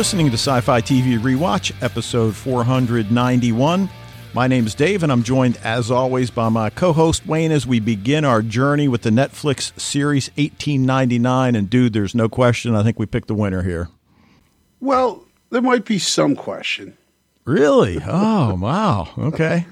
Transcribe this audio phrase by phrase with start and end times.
[0.00, 3.90] Listening to Sci Fi TV Rewatch, episode 491.
[4.32, 7.66] My name is Dave, and I'm joined, as always, by my co host Wayne as
[7.66, 11.54] we begin our journey with the Netflix series 1899.
[11.54, 12.74] And, dude, there's no question.
[12.74, 13.90] I think we picked the winner here.
[14.80, 16.96] Well, there might be some question.
[17.44, 17.98] Really?
[18.02, 19.10] Oh, wow.
[19.18, 19.66] Okay.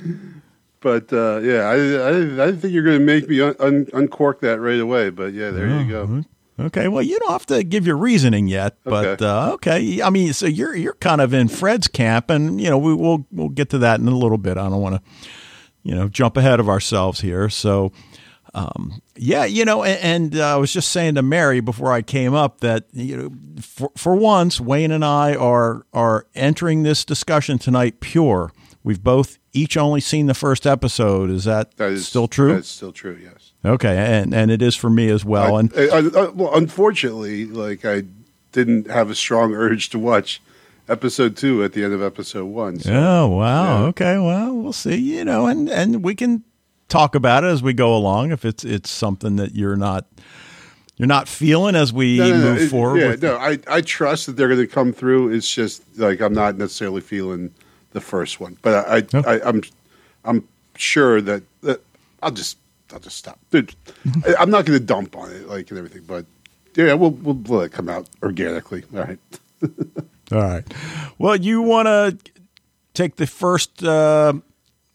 [0.81, 4.43] But uh, yeah, I, I, I think you're going to make me un- un- uncork
[4.43, 5.09] that right away.
[5.09, 6.23] But yeah, there you go.
[6.61, 9.25] Okay, well, you don't have to give your reasoning yet, but Okay.
[9.25, 10.03] uh, okay.
[10.03, 13.27] I mean, so you're you're kind of in Fred's camp, and you know we, we'll
[13.31, 14.57] we'll get to that in a little bit.
[14.59, 15.03] I don't want to,
[15.85, 17.49] you know, jump ahead of ourselves here.
[17.49, 17.93] So,
[18.55, 22.03] um, yeah, you know, and, and uh, I was just saying to Mary before I
[22.03, 23.31] came up that you know,
[23.63, 28.51] for for once, Wayne and I are are entering this discussion tonight pure.
[28.89, 31.29] We've both each only seen the first episode.
[31.29, 32.55] Is that, That is still true?
[32.55, 33.19] That's still true.
[33.23, 33.53] Yes.
[33.63, 35.57] Okay, and and it is for me as well.
[35.57, 38.05] I- and I- I- well, unfortunately, like I
[38.53, 40.41] didn't have a strong urge to watch
[40.89, 42.79] episode two at the end of episode one.
[42.81, 42.91] So.
[42.95, 43.81] Oh wow.
[43.83, 43.87] Yeah.
[43.89, 44.17] Okay.
[44.19, 44.97] Well, we'll see.
[44.97, 46.43] You know, and and we can
[46.89, 50.07] talk about it as we go along if it's it's something that you're not
[50.97, 53.01] you're not feeling as we No, no, no, move it- forward.
[53.01, 55.29] Yeah, no, I, I trust that they're going to come through.
[55.35, 57.53] It's just like I'm not necessarily feeling
[57.93, 59.23] the first one, but I, Oh.
[59.27, 59.63] I, I'm
[60.25, 61.81] I'm sure that, that
[62.23, 62.59] I'll just
[62.93, 63.39] I'll just stop.
[63.51, 63.75] Dude.
[64.27, 66.27] I, I'm not going to dump on it like and everything, but
[66.75, 68.85] yeah, we'll we'll let it come out organically.
[68.95, 69.19] All right.
[70.33, 70.65] All right.
[71.19, 72.17] Well, you want to
[72.95, 74.35] take the first uh,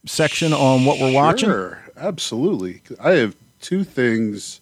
[0.05, 1.49] section on what we're watching?
[1.49, 2.81] Sure, absolutely.
[2.99, 4.61] I have two things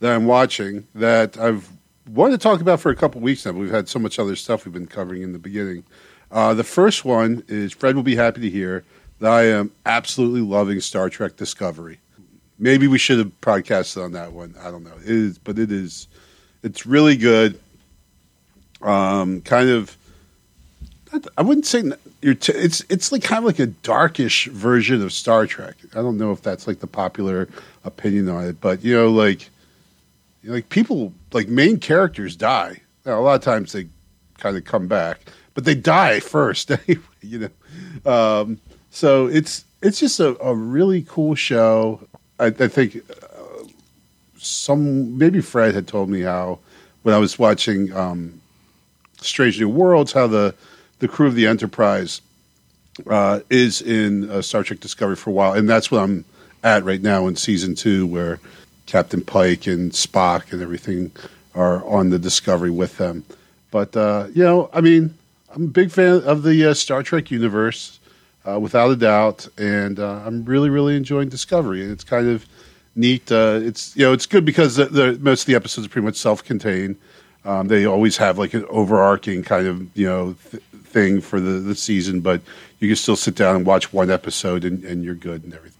[0.00, 1.68] that I'm watching that I've
[2.08, 3.52] wanted to talk about for a couple weeks now.
[3.52, 5.84] But we've had so much other stuff we've been covering in the beginning.
[6.34, 8.84] Uh, the first one is Fred will be happy to hear
[9.20, 12.00] that I am absolutely loving Star Trek Discovery.
[12.58, 14.56] Maybe we should have podcasted on that one.
[14.60, 14.96] I don't know.
[15.00, 16.08] It is, but it is.
[16.64, 17.60] It's really good.
[18.82, 19.96] Um, kind of.
[21.38, 21.84] I wouldn't say
[22.20, 22.34] you're.
[22.34, 25.76] T- it's it's like kind of like a darkish version of Star Trek.
[25.92, 27.48] I don't know if that's like the popular
[27.84, 29.48] opinion on it, but you know, like,
[30.42, 32.80] you know, like people like main characters die.
[33.04, 33.86] A lot of times they
[34.38, 35.20] kind of come back,
[35.54, 37.02] but they die first anyway.
[37.22, 37.50] You
[38.04, 38.60] know, um,
[38.90, 42.00] so it's it's just a, a really cool show.
[42.38, 43.64] I, I think uh,
[44.36, 46.58] some maybe Fred had told me how
[47.02, 48.40] when I was watching um,
[49.20, 50.54] Strange New Worlds, how the
[50.98, 52.20] the crew of the Enterprise
[53.08, 56.24] uh, is in uh, Star Trek Discovery for a while, and that's what I'm
[56.62, 58.40] at right now in season two, where
[58.86, 61.12] Captain Pike and Spock and everything
[61.54, 63.24] are on the Discovery with them.
[63.70, 65.16] But uh, you know, I mean,
[65.54, 68.00] I'm a big fan of the uh, Star Trek universe,
[68.46, 71.82] uh, without a doubt, and uh, I'm really, really enjoying Discovery.
[71.82, 72.44] And it's kind of
[72.96, 73.30] neat.
[73.30, 76.04] Uh, it's you know, it's good because the, the, most of the episodes are pretty
[76.04, 76.96] much self-contained.
[77.44, 81.52] Um, they always have like an overarching kind of you know th- thing for the,
[81.60, 82.40] the season, but
[82.80, 85.78] you can still sit down and watch one episode and, and you're good and everything.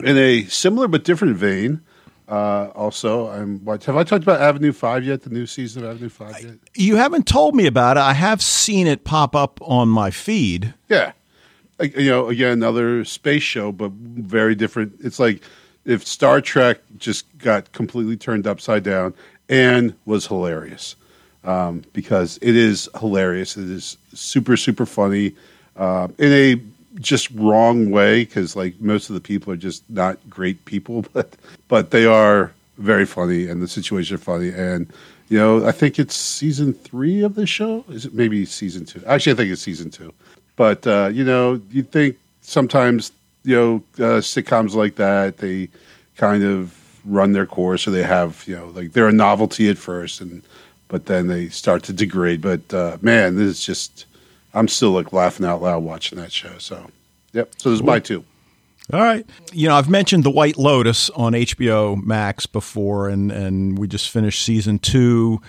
[0.00, 1.80] In a similar but different vein,
[2.28, 3.64] uh, also, I'm.
[3.64, 5.22] What, have I talked about Avenue Five yet?
[5.22, 6.54] The new season of Avenue Five yet?
[6.74, 8.00] You haven't told me about it.
[8.00, 10.72] I have seen it pop up on my feed.
[10.88, 11.12] Yeah,
[11.78, 14.94] Like, you know, again, another space show, but very different.
[15.00, 15.42] It's like
[15.84, 19.12] if Star Trek just got completely turned upside down
[19.48, 20.96] and was hilarious,
[21.44, 23.58] um, because it is hilarious.
[23.58, 25.34] It is super, super funny
[25.76, 26.60] uh, in a
[26.96, 31.36] just wrong way, because like most of the people are just not great people, but
[31.68, 34.92] but they are very funny, and the situations are funny, and.
[35.30, 37.82] You know, I think it's season three of the show.
[37.88, 39.02] Is it maybe season two?
[39.06, 40.12] Actually, I think it's season two.
[40.54, 43.10] But uh, you know, you think sometimes
[43.42, 45.68] you know uh, sitcoms like that they
[46.16, 49.78] kind of run their course, or they have you know like they're a novelty at
[49.78, 50.42] first, and
[50.88, 52.40] but then they start to degrade.
[52.40, 54.06] But uh, man, this is just
[54.54, 56.58] I'm still like laughing out loud watching that show.
[56.58, 56.90] So
[57.32, 57.52] yep.
[57.58, 58.24] So there's my two.
[58.92, 59.24] All right.
[59.52, 64.10] You know, I've mentioned The White Lotus on HBO Max before, and, and we just
[64.10, 65.40] finished season two.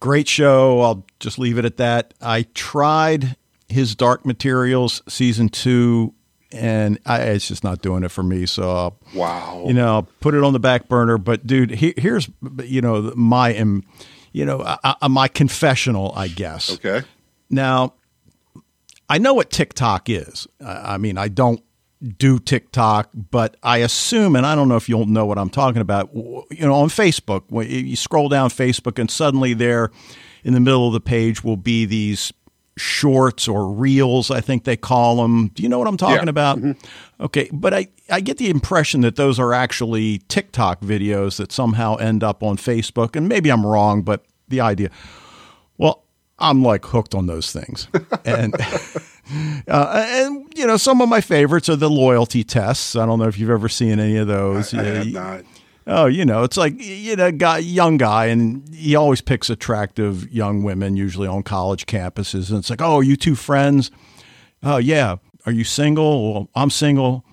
[0.00, 0.80] Great show.
[0.80, 2.12] I'll just leave it at that.
[2.20, 3.36] I tried
[3.68, 6.12] his Dark Materials season two,
[6.50, 8.46] and I, it's just not doing it for me.
[8.46, 9.62] So, I'll, Wow.
[9.68, 11.18] you know, I'll put it on the back burner.
[11.18, 12.28] But, dude, he, here's,
[12.64, 13.50] you know, my,
[14.32, 16.72] you know, uh, uh, my confessional, I guess.
[16.74, 17.06] Okay.
[17.48, 17.94] Now,
[19.12, 20.48] I know what TikTok is.
[20.64, 21.62] I mean, I don't
[22.16, 25.82] do TikTok, but I assume, and I don't know if you'll know what I'm talking
[25.82, 26.08] about.
[26.14, 29.90] You know, on Facebook, when you scroll down Facebook, and suddenly there,
[30.44, 32.32] in the middle of the page, will be these
[32.78, 34.30] shorts or reels.
[34.30, 35.48] I think they call them.
[35.48, 36.30] Do you know what I'm talking Yeah.
[36.30, 36.56] about?
[36.58, 37.24] Mm-hmm.
[37.24, 41.96] Okay, but I I get the impression that those are actually TikTok videos that somehow
[41.96, 44.88] end up on Facebook, and maybe I'm wrong, but the idea.
[46.42, 47.88] I'm like hooked on those things,
[48.24, 48.54] and
[49.68, 52.96] uh, and you know some of my favorites are the loyalty tests.
[52.96, 54.74] I don't know if you've ever seen any of those.
[54.74, 55.44] I, I Yeah, have not.
[55.86, 60.30] Oh, you know, it's like you know, guy, young guy, and he always picks attractive
[60.32, 62.50] young women, usually on college campuses.
[62.50, 63.90] And it's like, oh, are you two friends?
[64.62, 65.16] Oh, yeah.
[65.44, 66.32] Are you single?
[66.32, 67.24] Well, I'm single.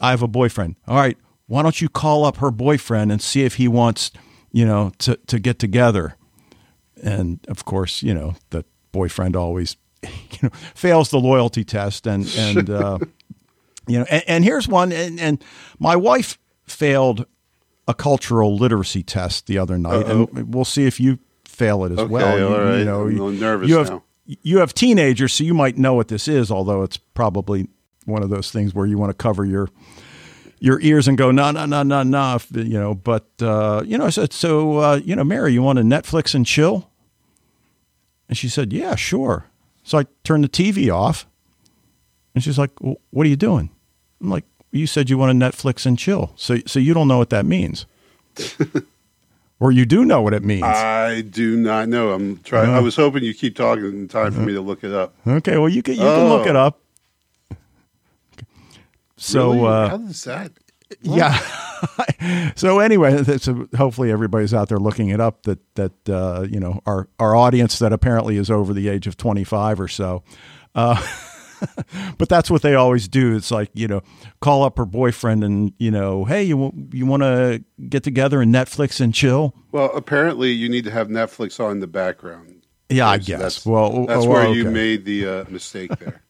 [0.00, 0.76] I have a boyfriend.
[0.86, 1.16] All right.
[1.46, 4.10] Why don't you call up her boyfriend and see if he wants,
[4.52, 6.16] you know, to to get together?
[7.02, 12.26] And of course, you know, the boyfriend always, you know, fails the loyalty test, and
[12.38, 12.98] and uh,
[13.88, 15.44] you know, and, and here's one, and, and
[15.78, 17.26] my wife failed
[17.86, 21.98] a cultural literacy test the other night, and we'll see if you fail it as
[21.98, 22.38] Okay, well.
[22.38, 22.78] You, all right.
[22.78, 24.02] you know, I'm a you, little nervous you have now.
[24.24, 27.68] you have teenagers, so you might know what this is, although it's probably
[28.06, 29.68] one of those things where you want to cover your
[30.64, 34.06] your ears and go no no no no no you know but uh, you know
[34.06, 36.88] I said so uh, you know Mary you want to Netflix and chill
[38.28, 39.44] and she said yeah sure
[39.82, 41.26] so I turned the TV off
[42.34, 43.68] and she's like well, what are you doing
[44.22, 47.18] I'm like you said you want to Netflix and chill so so you don't know
[47.18, 47.84] what that means
[49.60, 52.12] or you do know what it means I do not know.
[52.12, 52.70] I'm trying.
[52.70, 52.78] Uh-huh.
[52.78, 55.14] I was hoping you keep talking in time for me to look it up.
[55.26, 56.50] okay well you can you can look Oh.
[56.50, 56.80] it up
[59.16, 59.66] so Really?
[59.66, 60.52] uh, how does that?
[61.00, 61.38] Yeah.
[62.56, 65.42] so anyway, that's hopefully everybody's out there looking it up.
[65.44, 69.16] That that uh, you know our our audience that apparently is over the age of
[69.16, 70.22] twenty five or so.
[70.74, 71.00] Uh,
[72.18, 73.36] but that's what they always do.
[73.36, 74.02] It's like you know,
[74.40, 78.54] call up her boyfriend and you know, hey, you you want to get together and
[78.54, 79.54] Netflix and chill?
[79.72, 82.66] Well, apparently you need to have Netflix on in the background.
[82.90, 83.40] Yeah, I guess.
[83.40, 84.58] That's, well, that's oh, where okay.
[84.58, 86.22] you made the uh, mistake there.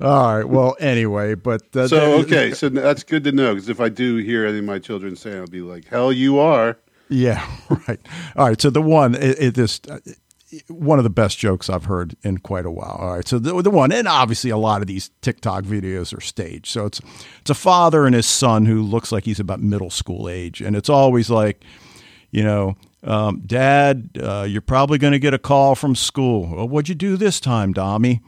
[0.00, 0.44] All right.
[0.44, 4.16] Well, anyway, but uh, so okay, so that's good to know because if I do
[4.16, 6.78] hear any of my children saying, I'll be like, "Hell, you are."
[7.08, 7.46] Yeah,
[7.88, 8.00] right.
[8.36, 8.60] All right.
[8.60, 9.98] So the one, it, it this uh,
[10.68, 12.96] one of the best jokes I've heard in quite a while.
[13.00, 13.26] All right.
[13.26, 16.66] So the, the one, and obviously a lot of these TikTok videos are staged.
[16.66, 17.00] So it's
[17.40, 20.76] it's a father and his son who looks like he's about middle school age, and
[20.76, 21.64] it's always like,
[22.30, 22.76] you know.
[23.04, 26.48] Um, Dad, uh, you're probably going to get a call from school.
[26.48, 28.20] Well, what'd you do this time, Dommy?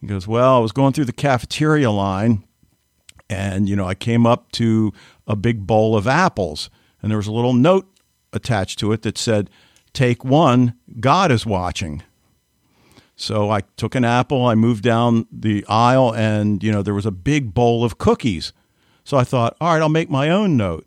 [0.00, 2.44] He goes, Well, I was going through the cafeteria line
[3.30, 4.92] and you know i came up to
[5.26, 6.68] a big bowl of apples
[7.00, 7.86] and there was a little note
[8.32, 9.48] attached to it that said
[9.94, 12.02] take one god is watching
[13.16, 17.06] so i took an apple i moved down the aisle and you know there was
[17.06, 18.52] a big bowl of cookies.
[19.04, 20.86] So i thought all right i'll make my own note.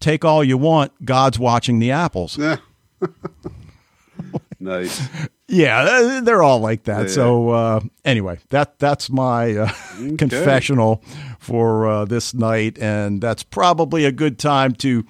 [0.00, 2.38] Take all you want god's watching the apples.
[2.38, 2.56] Yeah.
[4.60, 5.00] nice.
[5.48, 7.12] yeah they're- all like that Yeah.
[7.14, 9.68] so uh, anyway that that's my uh,
[10.18, 11.02] confessional
[11.38, 15.04] for uh, this night and that's probably a good time to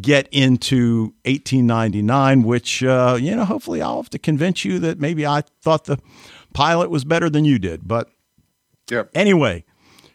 [0.00, 5.26] get into 1899 which uh, you know hopefully i'll have to convince you that maybe
[5.26, 5.98] i thought the
[6.54, 8.08] pilot was better than you did but
[8.90, 9.10] Yep.
[9.14, 9.64] Anyway,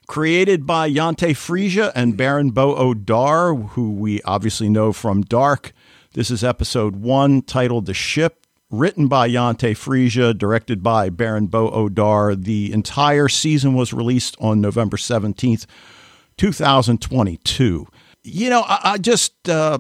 [0.06, 5.72] created by Jantje Friese and Baran Bo Odar, who we obviously know from Dark.
[6.12, 8.45] This is episode one, titled The Ship,
[8.78, 12.42] written by Jantje Friese, directed by Baran Bo Odar.
[12.42, 15.66] The entire season was released on November 17th,
[16.38, 17.88] 2022.
[18.24, 19.80] You know, I, I just uh,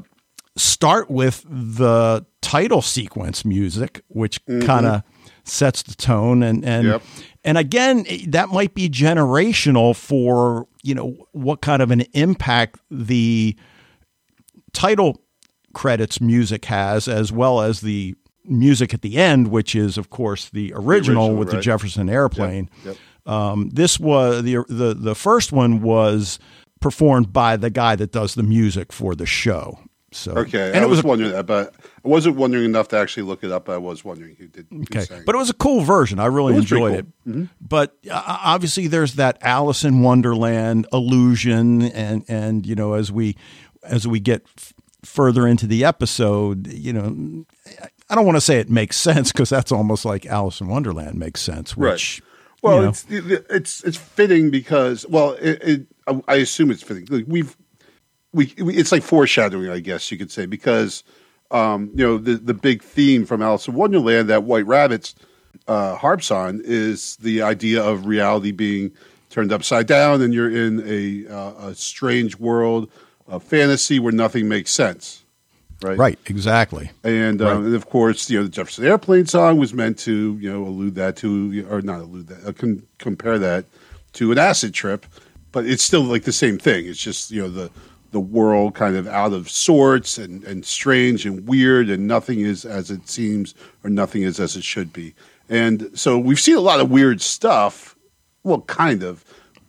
[0.55, 5.03] start with the title sequence music, which kind of
[5.43, 7.03] sets the tone and and Yep.
[7.43, 13.55] and again that might be generational for you know what kind of an impact the
[14.73, 15.21] title
[15.75, 18.15] credits music has as well as the
[18.47, 21.59] music at the end which is of course the original, original, with the.
[21.61, 22.97] Jefferson airplane Yep.
[23.25, 26.39] um, this was the, the the first one was
[26.79, 29.79] performed by the guy that does the music for the show
[30.11, 30.67] so Okay.
[30.69, 31.73] and I it was was a wondering that, but
[32.05, 33.67] I wasn't wondering enough to actually look it up.
[33.67, 34.65] I was wondering who did.
[34.69, 36.19] Who Okay, but it was a cool version.
[36.21, 37.41] I really It enjoyed cool.
[37.43, 37.49] it.
[37.59, 43.35] But uh, obviously, there's that Alice in Wonderland illusion, and and you know, as we
[43.83, 44.73] as we get f-
[45.03, 47.45] further into the episode, you know,
[48.09, 51.17] I don't want to say it makes sense because that's almost like Alice in Wonderland
[51.17, 51.75] makes sense.
[51.75, 52.21] Which,
[52.61, 53.05] Well, you know, it's
[53.49, 55.87] it's it's fitting because well, it, it,
[56.27, 57.07] I assume it's fitting.
[57.09, 57.55] Like, We've
[58.33, 61.03] we, we it's like foreshadowing, I guess you could say, because
[61.51, 65.15] um, you know the the big theme from Alice in Wonderland that White Rabbits
[65.67, 68.91] uh, harps on is the idea of reality being
[69.29, 72.91] turned upside down, and you're in a uh, a strange world
[73.27, 75.24] of fantasy where nothing makes sense.
[75.81, 75.97] Right.
[75.97, 76.89] right, exactly.
[77.03, 77.65] And, um, Right.
[77.67, 80.95] and of course, you know, the Jefferson Airplane song was meant to, you know, allude
[80.95, 83.65] that to, or not allude that, uh, com- compare that
[84.13, 85.05] to an acid trip,
[85.51, 86.85] but it's still like the same thing.
[86.85, 87.69] It's just, you know, the
[88.11, 92.63] the world kind of out of sorts and, and strange and weird, and nothing is
[92.63, 93.53] as it seems
[93.83, 95.13] or nothing is as it should be.
[95.49, 97.93] And so we've seen a lot of weird stuff.
[98.43, 99.25] Well, kind of.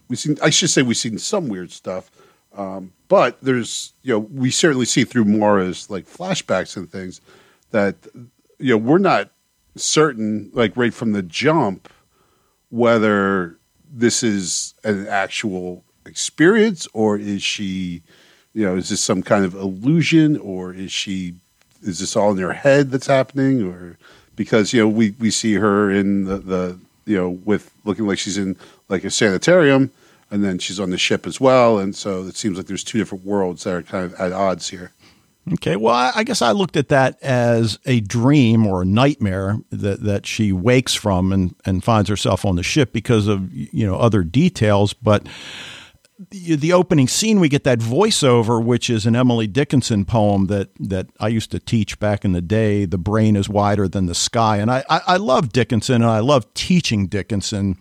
[0.08, 2.08] We've seen, I should say, we've seen some weird stuff.
[2.56, 7.20] Um, but there's, you know, we certainly see through Moira's like flashbacks and things
[7.70, 7.94] that,
[8.58, 9.30] you know, we're not
[9.76, 11.92] certain, like right from the jump,
[12.70, 13.58] whether
[13.92, 18.02] this is an actual experience or is she,
[18.54, 21.34] you know, is this some kind of illusion or is she,
[21.82, 23.98] is this all in her head that's happening or
[24.34, 28.18] because, you know, we, we see her in the, the, you know, with looking like
[28.18, 28.56] she's in
[28.88, 29.90] like a sanitarium
[30.30, 31.78] and then she's on the ship as well.
[31.78, 34.68] And so it seems like there's two different worlds that are kind of at odds
[34.68, 34.92] here.
[35.52, 40.02] Okay, well, I guess I looked at that as a dream or a nightmare that,
[40.02, 43.94] that she wakes from and, and finds herself on the ship because of you know
[43.94, 44.92] other details.
[44.92, 45.28] But
[46.30, 50.70] the, the opening scene, we get that voiceover, which is an Emily Dickinson poem that
[50.80, 52.84] that I used to teach back in the day.
[52.84, 56.18] The brain is wider than the sky, and I I, I love Dickinson and I
[56.18, 57.78] love teaching Dickinson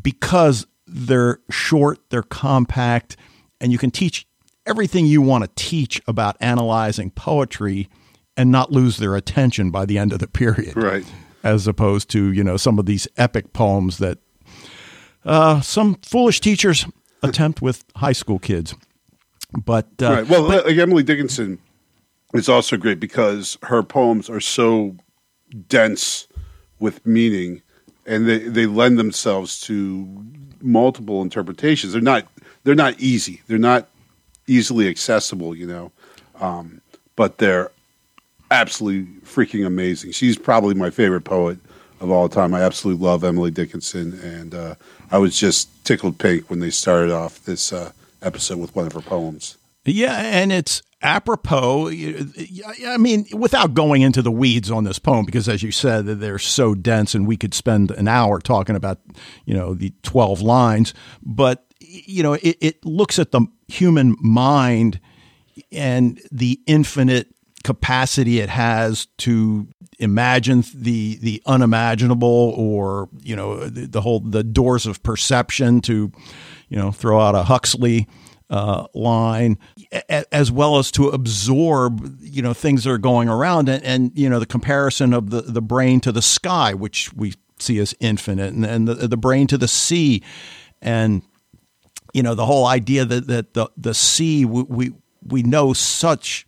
[0.00, 3.16] because they're short, they're compact,
[3.60, 4.26] and you can teach
[4.66, 7.88] everything you want to teach about analyzing poetry
[8.36, 10.76] and not lose their attention by the end of the period.
[10.76, 11.04] Right.
[11.42, 14.18] As opposed to, you know, some of these epic poems that
[15.24, 16.86] uh, some foolish teachers
[17.22, 18.74] attempt with high school kids.
[19.64, 20.28] But uh, right.
[20.28, 21.58] Well, but, like Emily Dickinson
[22.34, 24.96] is also great because her poems are so
[25.68, 26.26] dense
[26.78, 27.62] with meaning
[28.06, 30.08] and they, they lend themselves to
[30.60, 31.92] multiple interpretations.
[31.92, 32.26] They're not
[32.64, 33.42] they're not easy.
[33.46, 33.88] They're not
[34.46, 35.92] easily accessible, you know.
[36.40, 36.80] Um,
[37.14, 37.70] but they're
[38.50, 40.12] absolutely freaking amazing.
[40.12, 41.58] She's probably my favorite poet
[42.00, 42.54] of all time.
[42.54, 44.74] I absolutely love Emily Dickinson, and uh,
[45.10, 48.92] I was just tickled pink when they started off this uh, episode with one of
[48.92, 49.56] her poems.
[49.84, 51.88] Yeah, and it's apropos.
[51.88, 56.38] I mean, without going into the weeds on this poem, because as you said, they're
[56.38, 59.00] so dense, and we could spend an hour talking about,
[59.44, 60.94] you know, the twelve lines.
[61.22, 65.00] But you know, it, it looks at the human mind
[65.72, 67.28] and the infinite
[67.64, 69.66] capacity it has to
[69.98, 76.12] imagine the the unimaginable or you know the, the, whole the doors of perception to
[76.68, 78.06] you know throw out a Huxley
[78.48, 79.58] uh, line
[80.30, 84.28] as well as to absorb you know things that are going around and, and you
[84.28, 88.52] know the comparison of the the brain to the sky which we see as infinite
[88.52, 90.22] and, and the, the brain to the sea.
[90.82, 91.22] And
[92.12, 96.46] you know the whole idea that that the the sea we we, we know such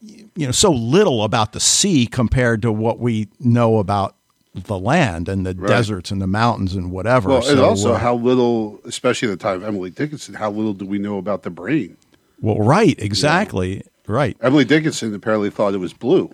[0.00, 4.16] you know so little about the sea compared to what we know about
[4.54, 5.68] the land and the right.
[5.68, 7.28] deserts and the mountains and whatever.
[7.28, 10.50] Well, so, and also uh, how little, especially at the time of Emily Dickinson, how
[10.50, 11.96] little do we know about the brain?
[12.40, 13.82] Well, right, exactly, yeah.
[14.06, 14.36] right.
[14.40, 16.32] Emily Dickinson apparently thought it was blue.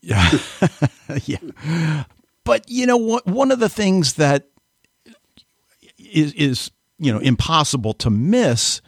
[0.00, 0.30] Yeah,
[1.24, 2.04] yeah.
[2.44, 3.26] But you know what?
[3.26, 4.48] One of the things that
[5.96, 8.82] is is you know impossible to miss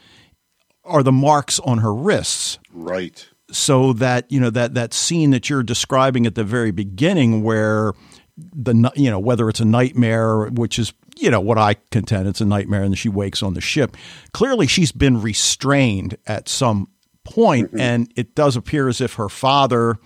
[0.84, 2.58] are the marks on her wrists.
[2.72, 3.26] Right.
[3.50, 7.92] So that you know that that scene that you're describing at the very beginning, where
[8.36, 12.40] the you know whether it's a nightmare, which is you know what I contend it's
[12.40, 13.96] a nightmare, and she wakes on the ship.
[14.32, 16.88] Clearly, she's been restrained at some
[17.24, 17.80] point, mm-hmm.
[17.80, 19.96] and it does appear as if her father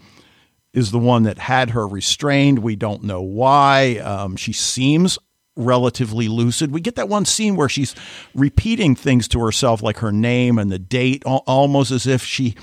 [0.73, 2.61] is the one that had her restrained.
[2.61, 3.97] We don't know why.
[3.99, 5.19] Um, she seems
[5.57, 6.71] relatively lucid.
[6.73, 7.95] We get that one scene where she's
[8.35, 12.55] repeating things to herself, like her name and the date, almost as if she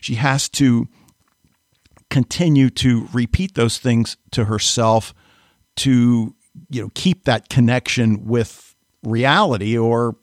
[0.00, 0.86] she has to
[2.14, 5.12] continue to repeat those things to herself
[5.74, 6.32] to
[6.70, 10.14] you know keep that connection with reality or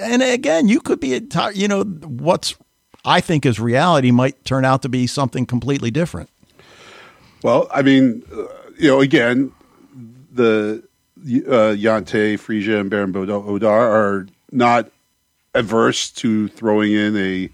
[0.00, 2.56] and again you could be you know what's
[3.04, 6.28] i think is reality might turn out to be something completely different.
[7.44, 9.52] Well i mean uh, you know again
[10.32, 10.82] the
[11.22, 14.90] uh, Jantje, Friese, and Baran Odar are not
[15.54, 17.50] averse to throwing in a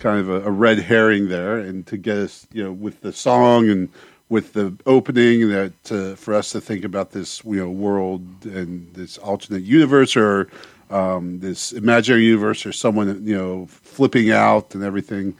[0.00, 3.12] kind of a, a, red herring there, and to get us, you know, with the
[3.12, 3.88] song and
[4.28, 8.92] with the opening, that uh, for us to think about this, you know, world and
[8.94, 10.48] this alternate universe or
[10.90, 15.36] um, this imaginary universe, or someone, you know, flipping out and everything,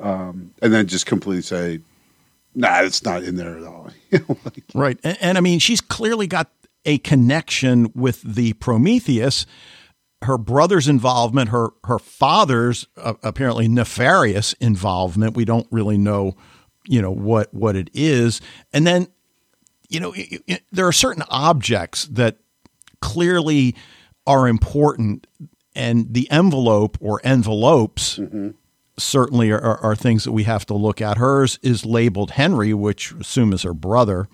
[0.00, 1.80] um, and then just completely say,
[2.54, 6.26] "Nah, it's not in there at all." like, right, and, and I mean, she's clearly
[6.26, 6.50] got
[6.86, 9.44] a connection with the Prometheus.
[10.24, 15.36] Her brother's involvement, her her father's uh, apparently nefarious involvement.
[15.36, 16.36] We don't really know,
[16.86, 18.40] you know what what it is.
[18.72, 19.08] And then,
[19.88, 22.38] you know, it, it, there are certain objects that
[23.00, 23.74] clearly
[24.26, 25.26] are important
[25.74, 28.18] and the envelope or envelopes
[28.98, 31.18] certainly are, are, are things that we have to look at.
[31.18, 34.28] Hers is labeled Henry, which I assume is her brother.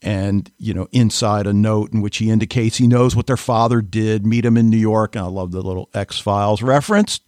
[0.00, 3.80] And, you know, inside a note in which he indicates he knows what their father
[3.82, 5.16] did, meet him in New York.
[5.16, 7.18] And I love the little X Files reference.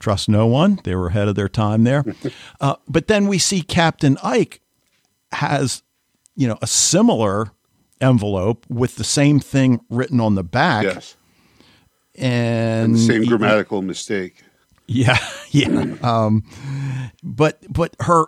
[0.00, 0.80] Trust no one.
[0.82, 2.04] They were ahead of their time there.
[2.60, 4.58] uh, but then we see Captain Eyk
[5.32, 5.84] has,
[6.34, 7.52] you know, a similar
[8.00, 10.82] envelope with the same thing written on the back.
[10.84, 11.16] Yes.
[12.16, 14.42] And, The same he- grammatical mistake.
[14.86, 15.18] yeah,
[15.50, 15.94] yeah.
[16.02, 16.42] Um,
[17.22, 18.26] but but her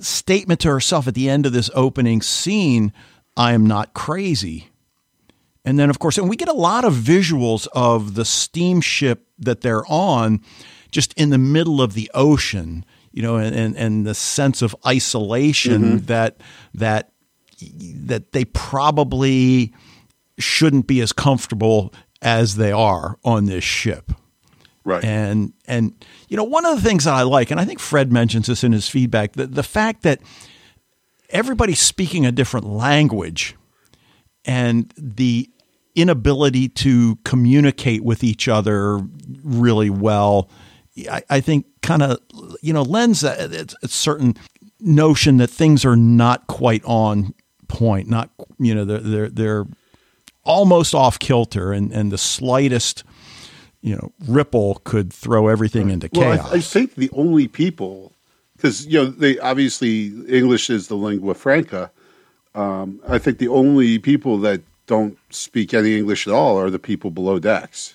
[0.00, 2.92] statement to herself at the end of this opening scene,
[3.40, 4.70] "I am not crazy,"
[5.64, 9.62] and then of course, and we get a lot of visuals of the steamship that
[9.62, 10.40] they're on,
[10.90, 14.76] just in the middle of the ocean, you know, and and, and the sense of
[14.86, 16.06] isolation mm-hmm.
[16.06, 16.36] that
[16.74, 17.12] that
[17.60, 19.72] that they probably
[20.38, 21.92] shouldn't be as comfortable
[22.22, 24.12] as they are on this ship.
[24.84, 25.04] Right.
[25.04, 25.92] And and
[26.28, 28.64] you know one of the things that I like, and I think Fred mentions this
[28.64, 30.20] in his feedback, the, the fact that
[31.30, 33.56] everybody's speaking a different language,
[34.44, 35.50] and the
[35.94, 39.00] inability to communicate with each other
[39.42, 40.48] really well,
[41.10, 42.18] I, I think kind of
[42.62, 44.36] you know lends a, a certain
[44.80, 47.34] notion that things are not quite on
[47.68, 49.66] point, not you know they're they're, they're
[50.44, 53.04] almost off kilter, and and the slightest
[53.82, 56.52] you know, ripple could throw everything into Well, chaos.
[56.52, 58.12] I, I think the only people,
[58.60, 61.90] because you know, they obviously English is the lingua franca.
[62.54, 66.78] Um, I think the only people that don't speak any English at all are the
[66.80, 67.94] people below decks.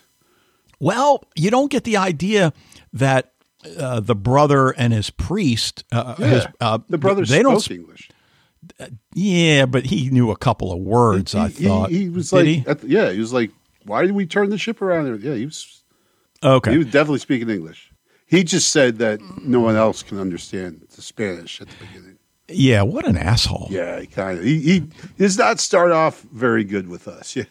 [0.80, 2.54] well, you don't get the idea
[2.94, 3.34] that
[3.78, 7.60] uh, the brother and his priest, uh, his, uh, the brothers they spoke don't.
[7.62, 8.10] sp- English.
[9.14, 11.34] Yeah, but he knew a couple of words.
[11.34, 12.64] He, I he- thought he, was Did like, he?
[12.68, 13.52] at yeah, he was like,
[13.86, 15.22] why did we turn the ship around?
[15.22, 15.84] Yeah, he was.
[16.44, 16.72] okay.
[16.72, 17.92] He was definitely speaking English.
[18.26, 22.18] He just said that no one else can understand the Spanish at the beginning.
[22.48, 23.68] yeah, what an asshole.
[23.70, 24.80] Yeah, he kind of he, he
[25.18, 27.36] does not start off very good with us.
[27.36, 27.46] Yeah,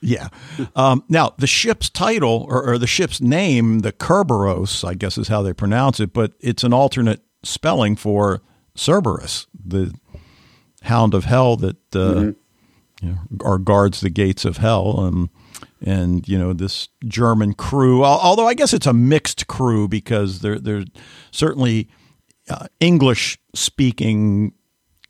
[0.00, 0.28] Yeah.
[0.74, 5.28] Um, now, the ship's title or, or the ship's name, the Kerberos, I guess is
[5.28, 8.42] how they pronounce it, but it's an alternate spelling for
[8.74, 9.94] Cerberus, the
[10.82, 12.36] hound of hell that uh, you
[13.02, 14.98] know, or guards the gates of hell.
[15.00, 15.30] Um,
[15.82, 20.58] and you know this German crew, although I guess it's a mixed crew because they're
[20.58, 20.84] they're
[21.30, 21.88] certainly
[22.48, 24.52] uh, English speaking,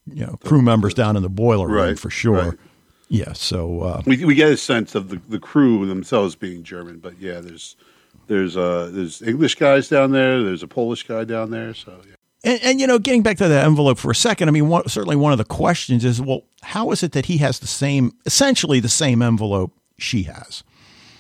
[0.07, 2.51] you know, crew members down in the boiler room Right, for sure.
[2.51, 2.59] right.
[3.09, 3.33] Yeah.
[3.33, 3.81] So.
[3.81, 7.41] Uh, we we get a sense of the, the crew themselves being German, but yeah,
[7.41, 7.77] there's
[8.29, 10.43] there's uh there's English guys down there.
[10.43, 11.75] There's a Polish guy down there.
[11.75, 12.15] So yeah.
[12.43, 14.89] And, and you know, getting back to that envelope for a second, I mean, one,
[14.89, 18.13] certainly one of the questions is, well, how is it that he has the same,
[18.25, 20.63] essentially the same envelope she has,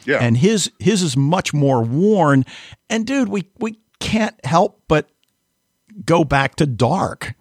[0.04, 2.44] Yeah, and his his is much more worn.
[2.88, 5.08] And dude, we we can't help but
[6.04, 7.34] go back to dark,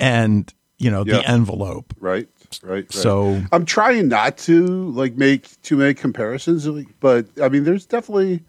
[0.00, 1.18] and you know Yeah.
[1.18, 1.94] the envelope.
[2.00, 2.28] right,
[2.62, 2.92] right, right.
[2.92, 6.66] So- I'm trying not to like make too many comparisons,
[7.00, 8.42] but I mean, there's definitely.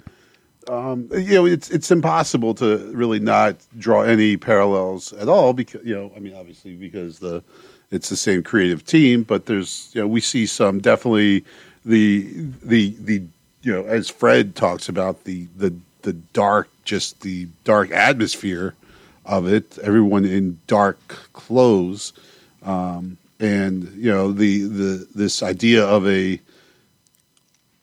[0.68, 5.86] Um, you know, it's it's impossible to really not draw any parallels at all because
[5.86, 7.44] you know, I mean, obviously because the
[7.92, 11.46] it's the same creative team, but there's you know we see some definitely
[11.86, 12.28] the
[12.64, 13.24] the the
[13.62, 18.76] you know as Fred talks about the the the dark just the dark atmosphere
[19.26, 21.00] of it, everyone in dark
[21.34, 22.14] clothes,
[22.64, 26.40] um, and you know the the this idea of a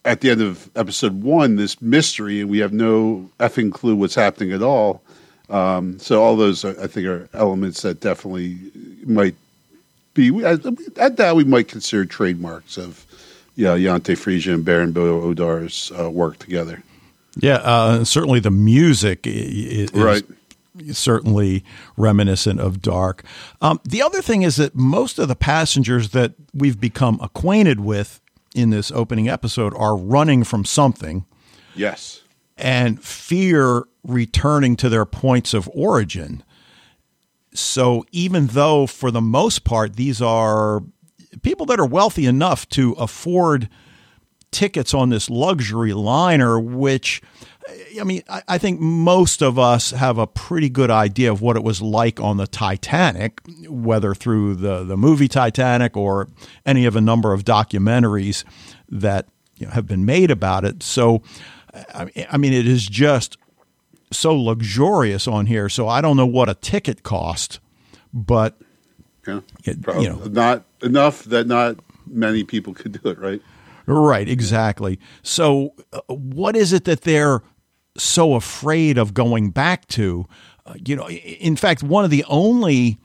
[0.04, 4.14] at the end of episode one this mystery and we have no effing clue what's
[4.14, 5.02] happening at all.
[5.48, 8.58] Um, so all those I think are elements that definitely
[9.04, 9.34] might
[10.14, 10.64] be at,
[10.96, 13.06] at that we might consider trademarks of
[13.54, 16.82] yeah Jantje Friese and Baran Bo Odar's uh, work together.
[17.36, 20.22] Yeah, uh, certainly the music i- i-
[20.78, 21.64] is certainly
[21.96, 23.24] reminiscent of Dark.
[23.60, 28.20] Um, the other thing is that most of the passengers that we've become acquainted with
[28.54, 31.24] in this opening episode are running from something
[31.74, 32.20] Yes.
[32.58, 36.42] and fear returning to their points of origin.
[37.54, 40.82] So even though for the most part these are
[41.40, 43.68] people that are wealthy enough to afford
[44.50, 47.22] tickets on this luxury liner, which
[47.98, 51.56] I mean, I, I think most of us have a pretty good idea of what
[51.56, 56.28] it was like on the Titanic, whether through the, the movie Titanic or
[56.66, 58.44] any of a number of documentaries
[58.90, 60.82] that you know, have been made about it.
[60.82, 61.22] So,
[61.94, 63.38] I mean- I mean, it is just
[64.10, 65.68] so luxurious on here.
[65.70, 67.60] So I don't know what a ticket cost,
[68.12, 68.58] but
[69.26, 69.40] Yeah.
[69.64, 70.24] You know.
[70.24, 73.40] not enough that not many people could do it, right?
[73.86, 74.98] Right, exactly.
[75.22, 77.42] So, uh, what is it that they're
[77.96, 80.26] so afraid of going back to?
[80.64, 82.98] Uh, you know, in fact, one of the only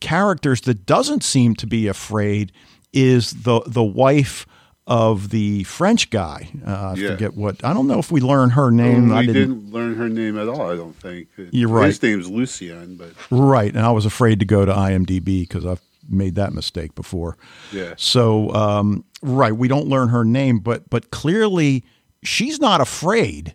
[0.00, 2.52] characters that doesn't seem to be afraid
[2.92, 4.46] is the the wife
[4.86, 6.48] of the French guy.
[6.66, 7.10] Uh, I Yeah.
[7.10, 7.62] forget what.
[7.62, 9.12] I don't know if we learn her name.
[9.12, 9.34] I we didn't.
[9.58, 10.70] didn't, learn her name at all.
[10.70, 11.28] I don't think.
[11.50, 11.88] You're right.
[11.88, 15.82] His name's Lucien, but Right, and I was afraid to go to IMDb because I've
[16.08, 17.36] made that mistake before.
[17.72, 17.94] Yeah.
[17.96, 21.84] So, um, right, we don't learn her name, but but clearly
[22.22, 23.54] she's not afraid.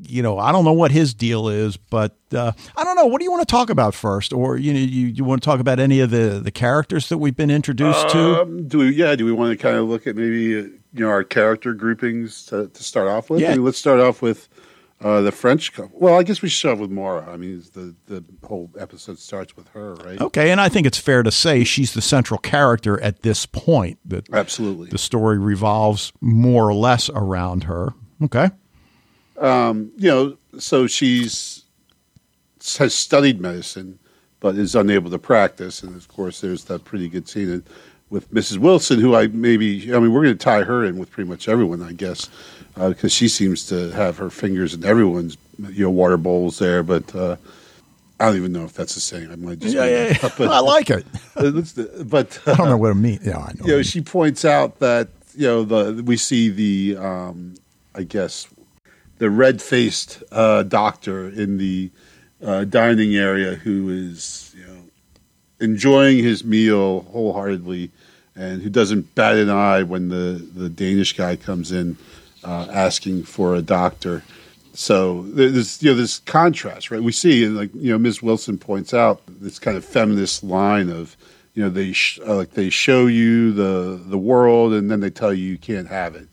[0.00, 3.06] You know, I don't know what his deal is, but uh, I don't know.
[3.06, 5.44] What do you want to talk about first, or you know, you, you want to
[5.44, 8.42] talk about any of the the characters that we've been introduced to?
[8.42, 9.16] Um, do we, yeah?
[9.16, 12.46] Do we want to kind of look at maybe uh, you know our character groupings
[12.46, 13.40] to, to start off with?
[13.40, 13.50] Yeah.
[13.50, 14.48] I mean, let's start off with
[15.00, 15.98] uh, the French couple.
[15.98, 17.30] Well, I guess we should start with Mara.
[17.30, 20.20] I mean, the the whole episode starts with her, right?
[20.20, 23.98] Okay, and I think it's fair to say she's the central character at this point.
[24.04, 24.88] That Absolutely.
[24.90, 27.94] the story revolves more or less around her.
[28.22, 28.50] Okay.
[29.40, 31.64] you know, so she's
[32.78, 33.98] has studied medicine,
[34.40, 35.82] but is unable to practice.
[35.82, 37.62] And of course, there's that pretty good scene
[38.10, 38.58] with Mrs.
[38.58, 41.48] Wilson, who I maybe, I mean, we're going to tie her in with pretty much
[41.48, 42.28] everyone, I guess,
[42.78, 45.36] because she seems to have her fingers in everyone's,
[45.70, 46.82] you know, water bowls there.
[46.82, 47.36] But uh,
[48.20, 49.30] I don't even know if that's the same.
[49.30, 50.28] I might just, Yeah, yeah, yeah.
[50.36, 51.06] But, I like it.
[52.08, 53.26] but I don't know what it means.
[53.26, 53.66] Yeah, I know.
[53.66, 57.54] you know, she points out that you know the we see the um,
[57.94, 58.48] I guess
[59.18, 61.90] the red faced uh, doctor in the
[62.44, 64.78] uh, dining area who is you know
[65.60, 67.90] enjoying his meal wholeheartedly
[68.36, 71.96] and who doesn't bat an eye when the the Danish guy comes in
[72.48, 74.22] uh, asking for a doctor.
[74.72, 77.02] So there's you know this contrast, right?
[77.02, 78.22] We see, and like you know, Ms.
[78.22, 81.14] Wilson points out this kind of feminist line of
[81.52, 85.10] you know they sh- uh, like they show you the the world and then they
[85.10, 86.26] tell you you can't have it.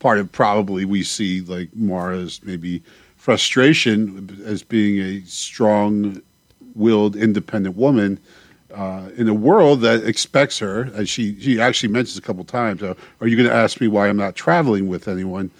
[0.00, 2.82] Part of probably we see like Mara's maybe
[3.16, 6.20] frustration as being a strong
[6.74, 8.18] willed independent woman
[8.74, 12.82] uh, in a world that expects her, as she she actually mentions a couple times,
[12.82, 15.50] uh, "Are you going to ask me why I'm not traveling with anyone?"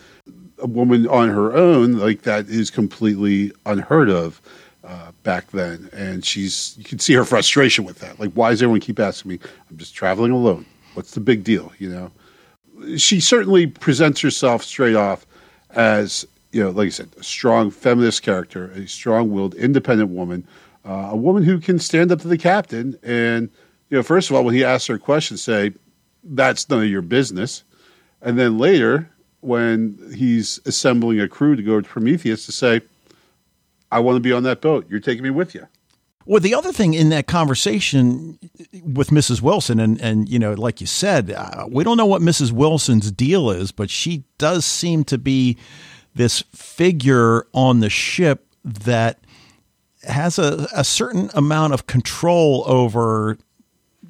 [0.58, 4.40] A woman on her own, like that, is completely unheard of
[4.84, 8.20] uh, back then, and she's you can see her frustration with that.
[8.20, 9.38] Like, why does everyone keep asking me?
[9.70, 10.66] I'm just traveling alone.
[10.94, 11.72] What's the big deal?
[11.78, 15.26] You know, she certainly presents herself straight off
[15.70, 20.46] as you know, like I said, a strong feminist character, a strong-willed, independent woman,
[20.84, 22.98] uh, a woman who can stand up to the captain.
[23.02, 23.50] And
[23.90, 25.72] you know, first of all, when he asks her a question, say,
[26.24, 27.64] "That's none of your business,"
[28.20, 32.80] and then later, when he's assembling a crew to go to Prometheus, to say,
[33.90, 34.86] "I want to be on that boat.
[34.88, 35.66] You're taking me with you."
[36.24, 38.38] Well, the other thing in that conversation
[38.84, 39.42] with Mrs.
[39.42, 42.52] Wilson, and and you know, like you said, uh, we don't know what Mrs.
[42.52, 45.56] Wilson's deal is, but she does seem to be
[46.14, 49.18] this figure on the ship that
[50.04, 53.38] has a, a certain amount of control over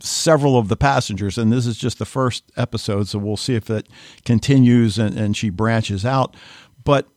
[0.01, 1.39] several of the passengers.
[1.39, 3.89] And this is just the first episode, so we'll see if it
[4.25, 6.35] continues and, and she branches out.
[6.83, 7.09] But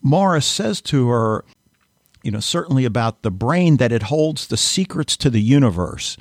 [0.00, 1.44] Morris says to her,
[2.22, 6.16] you know, certainly about the brain that it holds the secrets to the universe.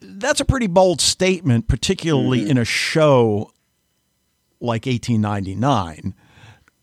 [0.00, 2.50] That's a pretty bold statement, particularly mm-hmm.
[2.52, 3.52] in a show
[4.60, 6.14] like 1899.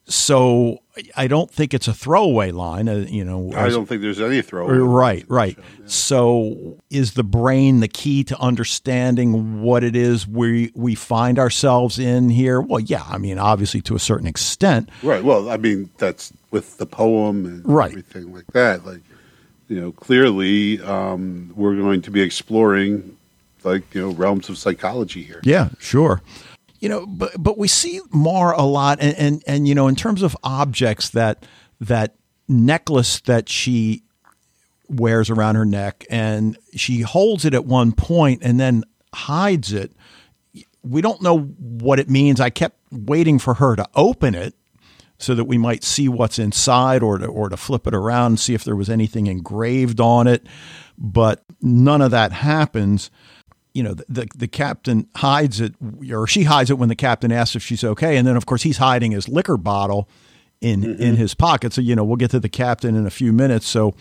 [0.05, 0.79] So
[1.15, 2.89] I don't think it's a throwaway line.
[2.89, 4.77] Uh, you know, I don't think there's any throwaway.
[4.77, 5.57] Right, right.
[5.85, 11.99] So is the brain the key to understanding what it is we we find ourselves
[11.99, 12.59] in here?
[12.59, 14.89] Well, yeah, I mean, obviously to a certain extent.
[15.01, 15.23] Right.
[15.23, 17.91] Well, I mean, that's with the poem and Right.
[17.91, 18.85] everything like that.
[18.85, 19.01] Like,
[19.69, 23.17] you know, clearly um, we're going to be exploring,
[23.63, 25.39] like, you know, realms of psychology here.
[25.43, 26.21] Yeah, sure.
[26.83, 29.95] You know, but but we see Mar a lot, and and, and you know, in
[29.95, 31.45] terms of objects that
[31.79, 32.15] that
[32.49, 34.03] necklace that she
[34.89, 38.83] wears around her neck, and she holds it at one point and then
[39.15, 39.93] hides it.
[40.83, 42.41] We don't know what it means.
[42.41, 44.53] I kept waiting for her to open it
[45.17, 48.39] so that we might see what's inside, or to or to flip it around and
[48.41, 50.45] see if there was anything engraved on it.
[50.97, 53.09] But none of that happens
[53.73, 55.73] you know, the, the the captain hides it,
[56.11, 58.63] or she hides it when the captain asks if she's okay, and then of course
[58.63, 60.07] he's hiding his liquor bottle
[60.61, 61.73] in in his pocket.
[61.73, 63.67] So you know, we'll get to the captain in a few minutes.
[63.67, 63.95] So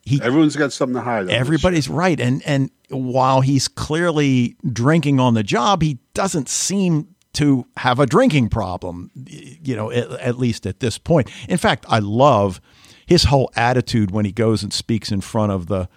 [0.00, 1.28] he Everyone's got something to hide.
[1.30, 7.66] everybody's right, and and while he's clearly drinking on the job, he doesn't seem to
[7.78, 9.10] have a drinking problem.
[9.14, 11.30] You know, at, at least at this point.
[11.48, 12.60] In fact, I love
[13.06, 15.88] his whole attitude when he goes and speaks in front of the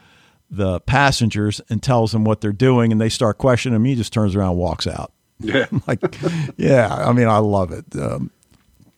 [0.49, 4.13] the passengers and tells them what they're doing and they start questioning him he just
[4.13, 5.65] turns around and walks out Yeah.
[5.87, 5.99] like,
[6.57, 7.85] yeah, I mean, I love it.
[7.99, 8.31] Um,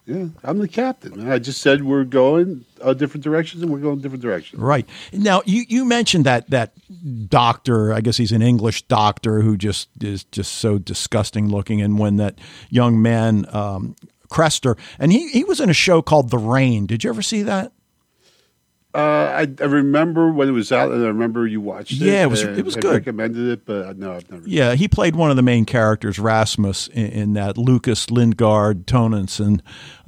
[0.06, 1.18] Yeah, I'm the captain.
[1.18, 1.32] man.
[1.32, 4.62] I just said we're going uh, different directions, and we're going different directions.
[4.62, 6.72] Right now, you you mentioned that that
[7.28, 7.92] doctor.
[7.92, 11.82] I guess he's an English doctor who just is just so disgusting looking.
[11.82, 13.96] And when that young man um,
[14.30, 16.86] Krester, and he he was in a show called The Rain.
[16.86, 17.72] Did you ever see that?
[18.98, 21.98] Uh, I, I remember when it was out, and I remember you watched it.
[22.00, 22.94] Yeah, it was- it was good.
[22.94, 24.48] Recommended it, but uh, no, I've never.
[24.50, 27.60] Yeah, he played one of the main characters, Rasmus, in, in that.
[27.60, 29.62] Lucas Lynggaard Tønnesen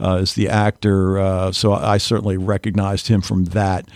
[0.04, 3.88] uh, is the actor, uh, so I certainly recognized him from that.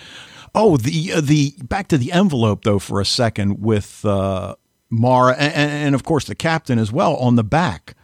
[0.54, 4.54] Oh, the uh, the back to the envelope though for a second with uh,
[4.92, 7.96] Mara and, and of course the captain as well on the back.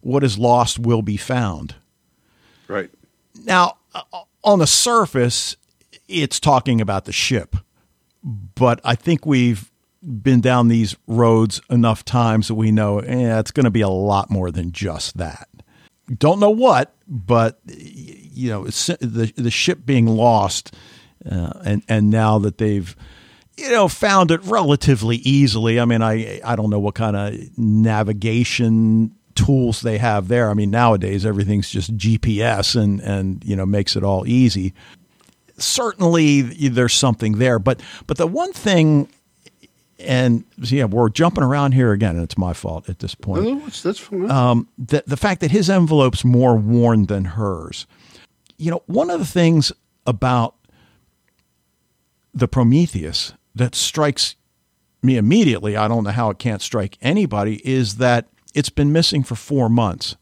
[0.00, 1.74] What is lost will be found.
[2.68, 2.88] Right.
[3.44, 4.00] Now, uh,
[4.42, 5.56] on the surface,
[6.10, 7.56] it's talking about the ship,
[8.22, 9.70] but I think we've
[10.02, 13.88] been down these roads enough times that we know eh, it's going to be a
[13.88, 15.48] lot more than just that.
[16.16, 20.74] Don't know what, but you know, the the ship being lost,
[21.30, 22.96] uh, and and now that they've
[23.56, 25.78] you know found it relatively easily.
[25.78, 30.50] I mean, I I don't know what kind of navigation tools they have there.
[30.50, 34.74] I mean, nowadays everything's just GPS and and you know makes it all easy.
[35.60, 39.08] Certainly, there's something there, but but the one thing,
[39.98, 43.58] and yeah, we're jumping around here again, and it's my fault at this point No,
[43.60, 44.30] that's, that's fine.
[44.30, 47.86] um, the the fact that his envelope's more worn than hers.
[48.56, 49.70] You know, one of the things
[50.06, 50.54] about
[52.34, 54.36] the Prometheus that strikes
[55.02, 59.22] me immediately, I don't know how it can't strike anybody, is that it's been missing
[59.22, 60.16] for four months.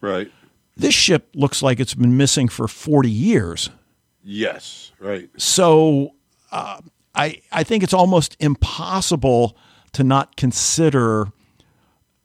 [0.00, 0.30] right.
[0.78, 3.70] This ship looks like it's been missing for 40 years.
[4.28, 4.90] Yes.
[4.98, 5.30] Right.
[5.36, 6.10] So
[6.50, 6.80] uh,
[7.14, 9.56] I I think it's almost impossible
[9.92, 11.28] to not consider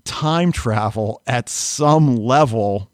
[0.03, 2.89] time travel at some level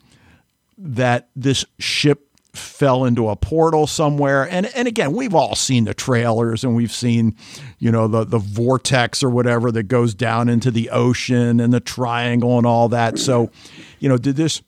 [0.77, 5.93] that this ship fell into a portal somewhere and and again we've all seen the
[5.93, 7.35] trailers and we've seen
[7.77, 11.79] you know the the vortex or whatever that goes down into the ocean and the
[11.79, 13.51] triangle and all that so
[13.99, 14.63] you know did this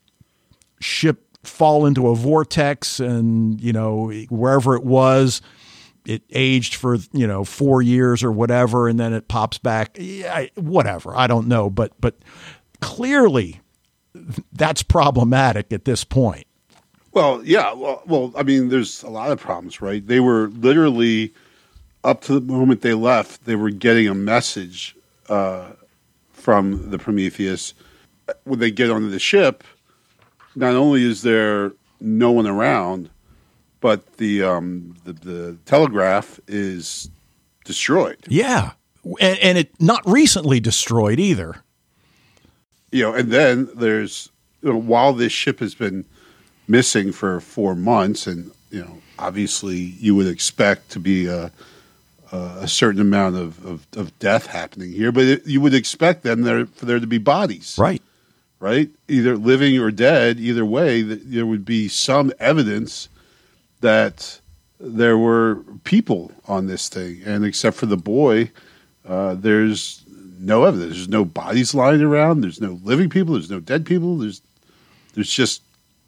[0.78, 5.40] ship fall into a vortex and you know wherever it was
[6.06, 10.46] it aged for you know 4 years or whatever and then it pops back yeah,
[10.56, 12.16] whatever i don't know but but
[12.80, 13.60] clearly
[14.52, 16.46] that's problematic at this point
[17.12, 17.72] Well, yeah.
[17.72, 20.06] Well, well, I mean, there's a lot of problems, right?
[20.06, 21.32] They were literally
[22.04, 24.96] up to the moment they left, they were getting a message
[25.28, 25.70] uh,
[26.32, 27.74] from the Prometheus.
[28.44, 29.64] When they get onto the ship,
[30.54, 33.10] not only is there no one around,
[33.80, 37.10] but the um, the, the telegraph is
[37.64, 38.18] destroyed.
[38.28, 38.72] yeah.
[39.18, 41.62] And, and it not recently destroyed either.
[42.92, 44.28] You know, and then there's
[44.62, 46.04] you know, while this ship has been
[46.68, 51.50] missing for four months, and you know, obviously you would expect to be a,
[52.30, 56.42] a certain amount of, of, of death happening here, but it, you would expect then
[56.42, 58.02] there for there to be bodies, right
[58.60, 58.90] right?
[59.08, 60.38] Either living or dead.
[60.38, 63.08] Either way, there would be some evidence
[63.80, 64.40] that
[64.78, 68.50] there were people on this thing, and except for the boy,
[69.06, 70.02] uh, there's
[70.38, 70.94] no evidence.
[70.94, 72.42] There's no bodies lying around.
[72.42, 73.34] There's no living people.
[73.34, 74.18] There's no dead people.
[74.18, 74.40] There's
[75.14, 75.62] there's just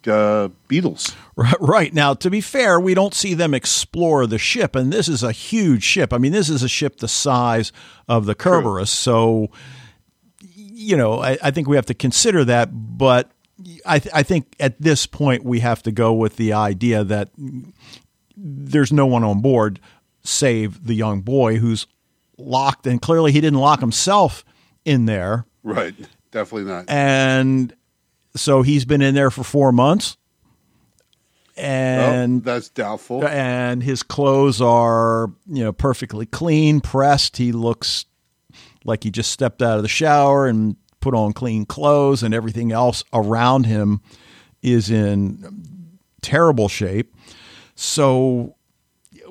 [0.07, 1.15] uh, beetles.
[1.35, 1.93] Right, right.
[1.93, 5.31] Now, to be fair, we don't see them explore the ship, and this is a
[5.31, 6.13] huge ship.
[6.13, 7.71] I mean, this is a ship the size
[8.07, 9.49] of the Kerberos, so
[10.83, 12.69] you know, I, I think we have to consider that.
[12.71, 13.31] But
[13.85, 17.29] I, th- I think at this point we have to go with the idea that
[18.35, 19.79] there's no one on board
[20.23, 21.85] save the young boy who's
[22.37, 24.43] locked, and clearly he didn't lock himself
[24.85, 25.93] in there, Right.
[26.31, 26.89] Definitely not.
[26.89, 27.73] and
[28.35, 30.17] so he's been in there for four months.
[31.55, 33.25] And oh, that's doubtful.
[33.27, 38.05] and his clothes are you know perfectly clean pressed he looks
[38.85, 42.71] like he just stepped out of the shower and put on clean clothes and everything
[42.71, 44.01] else around him
[44.61, 47.13] is in terrible shape
[47.75, 48.55] so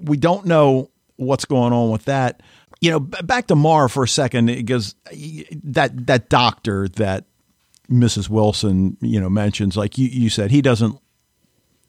[0.02, 2.42] we don't know what's going on with that
[2.80, 4.94] you know back to Mara for a second because
[5.62, 7.24] that that doctor that
[7.90, 8.28] Mrs.
[8.28, 10.98] Wilson you know mentions like you you said he doesn't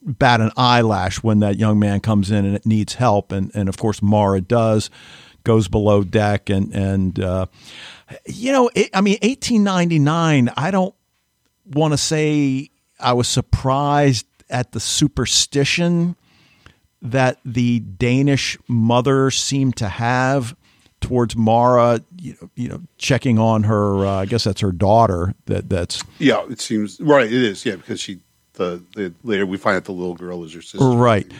[0.04, 3.32] bat an eyelash when that young man comes in and it needs help.
[3.32, 4.90] And, and of course, Mara does,
[5.44, 6.50] goes below deck.
[6.50, 7.46] And, and uh,
[8.26, 10.94] you know, it, I mean, 1899, I don't
[11.64, 16.16] want to say I was surprised at the superstition
[17.02, 20.56] that the Danish mother seemed to have
[21.00, 24.06] towards Mara, you know, you know, checking on her.
[24.06, 25.34] Uh, I guess that's her daughter.
[25.46, 27.26] That that's Yeah, it seems right.
[27.26, 27.64] It is.
[27.66, 28.20] Yeah, because she
[28.54, 30.86] the, the later we find out the little girl is her sister.
[30.86, 31.30] right.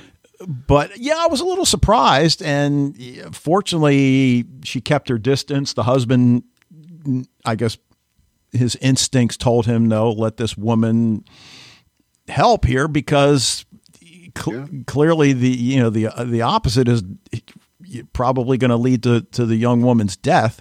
[0.46, 2.96] But yeah, I was a little surprised, and
[3.34, 5.72] fortunately, she kept her distance.
[5.72, 6.44] The husband,
[7.44, 7.78] I guess,
[8.52, 11.24] his instincts told him, "No, let this woman
[12.28, 13.64] help here," because
[14.36, 14.66] cl- Yeah.
[14.86, 17.02] clearly the you know the the opposite is
[18.12, 20.60] probably going to lead to to the young woman's death.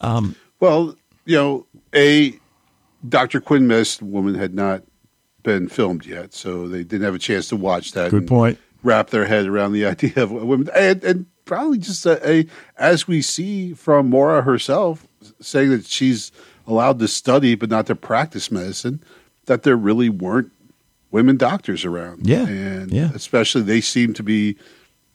[0.00, 2.38] Um, well, you know, a
[3.08, 3.40] Dr.
[3.40, 4.82] Quinn Medicine woman had not
[5.42, 8.10] been filmed yet, so they didn't have a chance to watch that.
[8.10, 8.58] Good point.
[8.84, 12.46] Wrap their head around the idea of women, and, and probably just a, a
[12.78, 15.06] as we see from Maura herself
[15.40, 16.30] saying that she's
[16.66, 19.02] allowed to study but not to practice medicine,
[19.46, 20.50] that there really weren't
[21.10, 22.26] women doctors around.
[22.26, 23.10] Yeah, and yeah.
[23.14, 24.56] especially they seem to be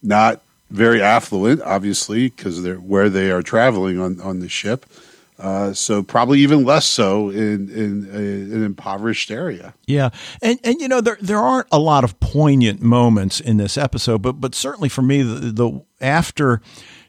[0.02, 4.86] not very affluent, obviously, because they're where they are traveling on on the ship.
[5.40, 9.74] Uh, so probably even less so in in a, an impoverished area.
[9.88, 10.10] Yeah,
[10.42, 14.22] and and you know there there aren't a lot of poignant moments in this episode,
[14.22, 16.62] but but certainly for me the, the after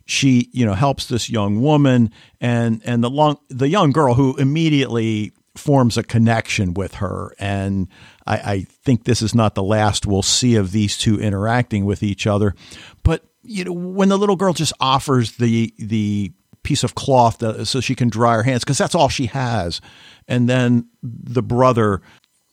[0.04, 4.36] she you know helps this young woman and and the long the young girl who
[4.36, 7.34] immediately forms a connection with her.
[7.38, 7.88] And
[8.26, 12.02] I, I think this is not the last we'll see of these two interacting with
[12.02, 12.54] each other.
[13.02, 16.32] But you know when the little girl just offers the the
[16.62, 19.80] piece of cloth that, so she can dry her hands because that's all she has
[20.28, 22.00] and then the brother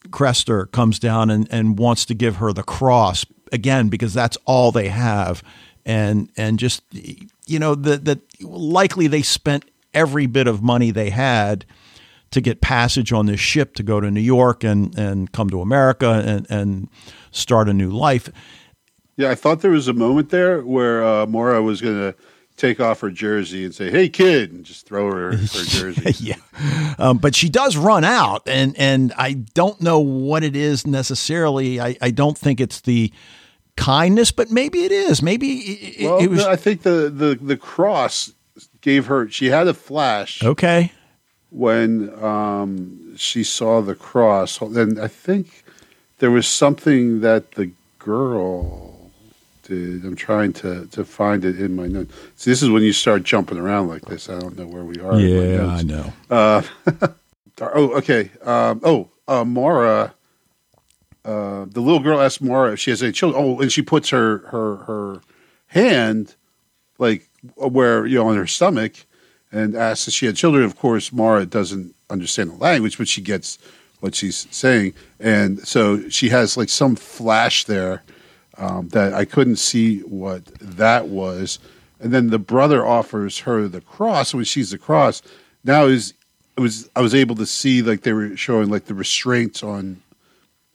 [0.10, 4.72] Krester comes down and, and wants to give her the cross again because that's all
[4.72, 5.44] they have
[5.86, 6.84] and and just
[7.46, 11.66] you know that that likely they spent every bit of money they had
[12.30, 15.62] to get passage on this ship to go to New York and and come to
[15.62, 16.90] America and and
[17.32, 18.30] start a new life.
[19.16, 22.16] Yeah, I thought there was a moment there where uh, Maura was going to
[22.58, 26.14] take off her jersey and say, "Hey, kid," and just throw her her jersey.
[26.20, 26.36] yeah,
[26.98, 31.80] um, but she does run out, and and I don't know what it is necessarily.
[31.80, 33.14] I I don't think it's the
[33.78, 35.22] kindness, but maybe it is.
[35.22, 38.34] Maybe it, Well, it was I think the, the the cross
[38.82, 39.30] gave her.
[39.30, 40.92] She had a flash okay.
[41.50, 44.60] when um, she saw the cross.
[44.60, 45.64] And I think
[46.20, 48.87] there was something that the girl
[49.76, 52.14] I'm trying to, to find it in my notes.
[52.36, 54.30] See, this is when you start jumping around like this.
[54.30, 55.20] I don't know where we are.
[55.20, 55.66] Yeah.
[55.66, 56.14] I know.
[56.30, 56.62] Uh,
[57.62, 58.32] oh, okay.
[58.44, 60.14] Um, oh, uh, Maura.
[61.26, 63.44] Uh, the little girl asks Maura if she has any children.
[63.44, 65.22] Oh, and she puts her her her
[65.68, 66.36] hand
[66.98, 68.94] like where you know on her stomach,
[69.52, 70.64] and asks if she had children.
[70.64, 73.60] Of course, Maura doesn't understand the language, but she gets
[74.00, 78.04] what she's saying, and so she has like some flash there
[78.58, 81.60] um, that I couldn't see what that was.
[82.00, 84.34] And then the brother offers her the cross.
[84.34, 85.22] When she's the cross,
[85.64, 86.14] now is
[86.56, 90.02] it was I was able to see like they were showing like the restraints on,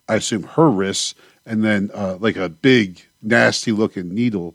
[0.09, 1.15] I assume her wrists,
[1.47, 4.55] and then uh, like a big nasty looking needle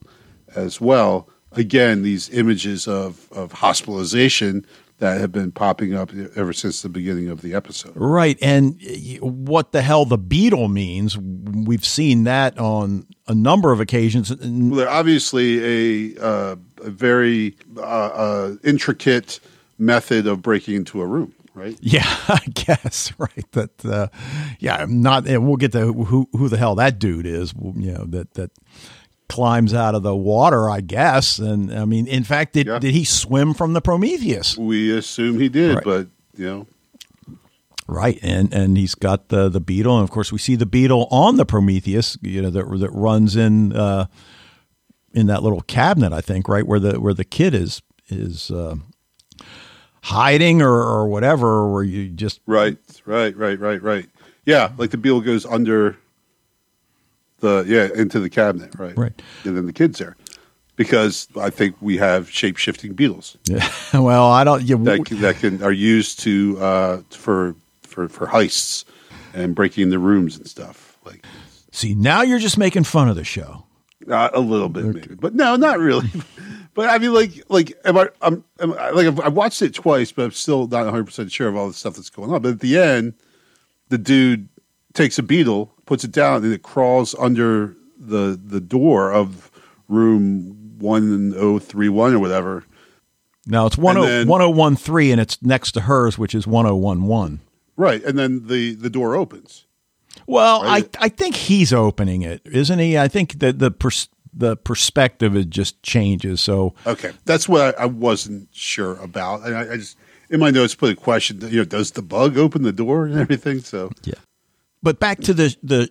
[0.56, 1.30] as well.
[1.54, 4.66] Again, these images of of hospitalization
[4.99, 7.93] that have been popping up ever since the beginning of the episode.
[7.95, 8.38] Right.
[8.41, 8.79] And
[9.21, 14.36] what the hell the beetle means, we've seen that on a number of occasions.
[14.36, 19.39] Well, they're obviously a, uh, a very uh, uh, intricate
[19.77, 21.77] method of breaking into a room, right?
[21.81, 23.51] yeah, I guess, right.
[23.51, 24.07] That, uh,
[24.60, 27.91] yeah, I'm not, and we'll get to who, who the hell that dude is, you
[27.91, 28.49] know, that, that
[29.30, 31.38] climbs out of the water, I guess.
[31.40, 32.80] And I mean, in fact, did, Yeah.
[32.80, 34.58] did he swim from the Prometheus?
[34.58, 35.84] We assume he did, Right.
[35.84, 36.68] but you know,
[37.90, 41.08] Right, and and he's got the the beetle, and of course we see the beetle
[41.10, 44.08] on the Prometheus, you know that that runs in uh,
[45.13, 48.76] in that little cabinet, I think, right where the where the kid is is uh,
[50.04, 54.06] hiding or or whatever, where you just right, right, right, right, right.
[54.46, 55.98] Yeah, like the beetle goes under
[57.40, 58.98] the yeah into the cabinet, right?
[58.98, 59.21] Right.
[59.44, 60.15] and then the kid's there
[60.75, 63.69] because I think we have shape shifting beetles yeah.
[63.94, 64.62] Well, I don't.
[64.63, 68.85] Yeah, that can, that can are used to uh, for for for heists
[69.33, 71.25] and breaking the rooms and stuff like.
[71.71, 73.65] see, now you're just making fun of the show.
[74.10, 76.10] Uh, a little bit, maybe, but no, not really.
[76.73, 78.10] but I mean, like, like, am I?
[78.21, 81.31] I'm, am I, like, I've, I've watched it twice, but I'm still not 100 percent
[81.31, 82.42] sure of all the stuff that's going on.
[82.42, 83.15] But at the end,
[83.90, 84.48] the dude
[84.94, 89.50] takes a beetle, puts it down, and it crawls under the the door of
[89.88, 92.63] room one oh three one or whatever.
[93.48, 95.81] Now it's one oh, And oh then- one oh one three, and it's next to
[95.81, 97.40] hers, which is one oh one one.
[97.75, 99.65] Right, and then the the door opens.
[100.25, 100.88] Well, Right.
[101.00, 102.98] I I think he's opening it, isn't he?
[102.98, 106.42] I think that the pers- the perspective it just changes.
[106.42, 109.96] So Okay, that's what I, I wasn't sure about, and I, I just
[110.29, 111.40] in my notes put a question.
[111.50, 113.60] You know, does the bug open the door and everything?
[113.62, 114.15] So yeah.
[114.84, 115.90] But back to the the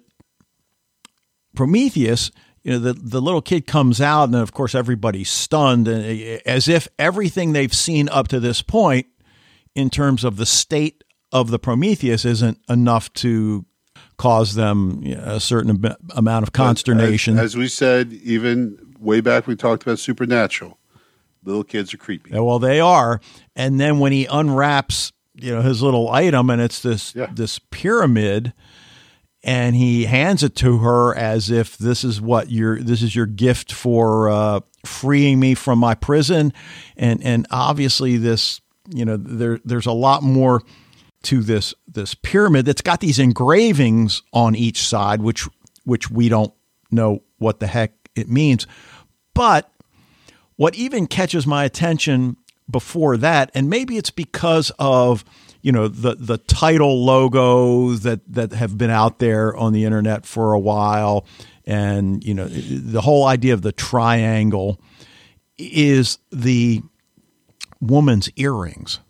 [1.55, 2.31] Prometheus,
[2.63, 6.39] you know, the the little kid comes out, and of course everybody's stunned, and eh,
[6.47, 9.07] as if everything they've seen up to this point,
[9.75, 13.65] in terms of the state of the Prometheus, isn't enough to
[14.17, 15.85] cause them you know, a certain
[16.15, 17.39] amount of consternation.
[17.39, 20.79] As, as we said, even way back, we talked about supernatural.
[21.45, 22.31] Little kids are creepy.
[22.33, 23.21] Yeah, well, they are.
[23.55, 27.29] And then when he unwraps, you know, his little item, and it's this Yeah.
[27.33, 28.53] this pyramid,
[29.47, 33.27] and he hands it to her as if this is what your this is your
[33.27, 36.53] gift for uh, freeing me from my prison,
[36.97, 40.63] and and obviously this, you know, there there's a lot more
[41.23, 45.49] to this this pyramid that's got these engravings on each side, which
[45.85, 46.53] which we don't
[46.91, 48.67] know what the heck it means,
[49.33, 49.71] but
[50.57, 52.37] what even catches my attention
[52.69, 55.25] before that, and maybe it's because of
[55.67, 60.25] you know the the title logos that that have been out there on the internet
[60.25, 61.27] for a while,
[61.65, 64.81] and you know the whole idea of the triangle
[65.59, 66.83] is the
[67.81, 69.01] woman's earrings.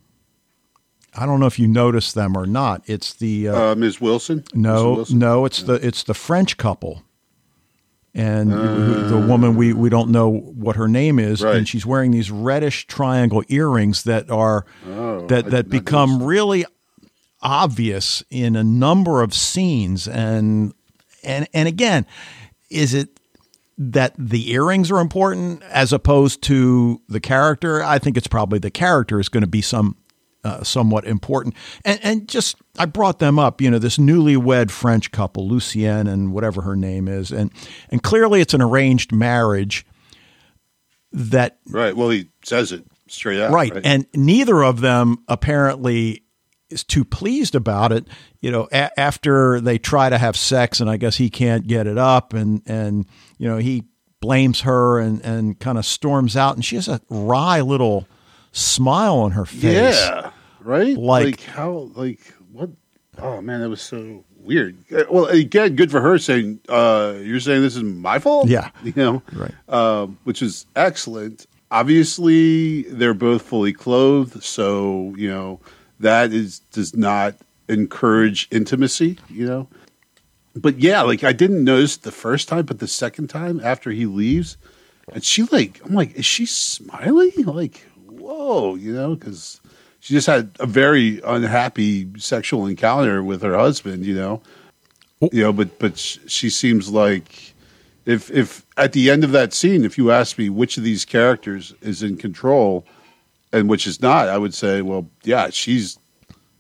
[1.15, 2.83] I don't know if you noticed them or not.
[2.87, 4.01] It's the uh, Uh, Ms.
[4.01, 4.39] Wilson?
[4.39, 4.55] Ms.
[4.55, 5.19] no, Wilson?
[5.19, 7.03] no, it's the it's the French couple,
[8.17, 11.57] and the woman we we don't know what her name is, Right.
[11.57, 16.65] and she's wearing these reddish triangle earrings that are Oh, that that become really
[17.43, 20.73] obvious in a number of scenes, and
[21.23, 22.07] and and again,
[22.71, 23.21] is it
[23.79, 27.83] that the earrings are important as opposed to the character?
[27.83, 29.97] I think it's probably the character is going to be some
[30.47, 31.55] uh, somewhat important.
[31.85, 36.33] And, and just, I brought them up, you know, this newlywed French couple, Lucien and
[36.33, 37.33] whatever her name is.
[37.33, 37.51] And,
[37.91, 39.85] and clearly it's an arranged marriage
[41.13, 41.97] that, Right.
[41.97, 43.53] Well, he says it straight out.
[43.53, 43.73] right.
[43.85, 46.23] And neither of them apparently
[46.71, 48.07] is too pleased about it.
[48.41, 51.87] You know, a- after they try to have sex and I guess he can't get
[51.87, 53.07] it up and, and,
[53.39, 53.85] you know, he
[54.21, 58.07] blames her and, and kind of storms out and she has a wry little
[58.53, 59.63] smile on her face.
[60.01, 60.31] yeah.
[60.67, 60.97] Right.
[60.97, 61.91] Like- how?
[61.95, 62.21] Like
[62.53, 62.71] what?
[63.19, 64.77] Oh man, that was so weird.
[64.93, 68.71] Uh, Well, again, good for her saying, uh, "You're saying this is my fault." Yeah.
[68.85, 69.23] You know.
[69.33, 69.55] Right.
[69.69, 71.47] um, which is excellent.
[71.71, 75.61] Obviously, they're both fully clothed, so you know
[76.01, 77.35] that is does not
[77.69, 79.19] encourage intimacy.
[79.31, 79.69] You know,
[80.55, 84.07] but yeah, like I didn't notice the first time, but the second time after he
[84.07, 84.57] leaves,
[85.13, 87.33] and she like I'm like, is she smiling?
[87.45, 89.61] Like, whoa, you know, because
[90.07, 94.07] she just had a very unhappy sexual encounter with her husband.
[94.07, 94.43] You know,
[95.21, 95.29] oh.
[95.33, 97.55] you know, but but she seems like
[98.05, 101.05] if if at the end of that scene, if you ask me which of these
[101.05, 102.87] characters is in control
[103.53, 105.99] and which is not, I would say, well, yeah, she's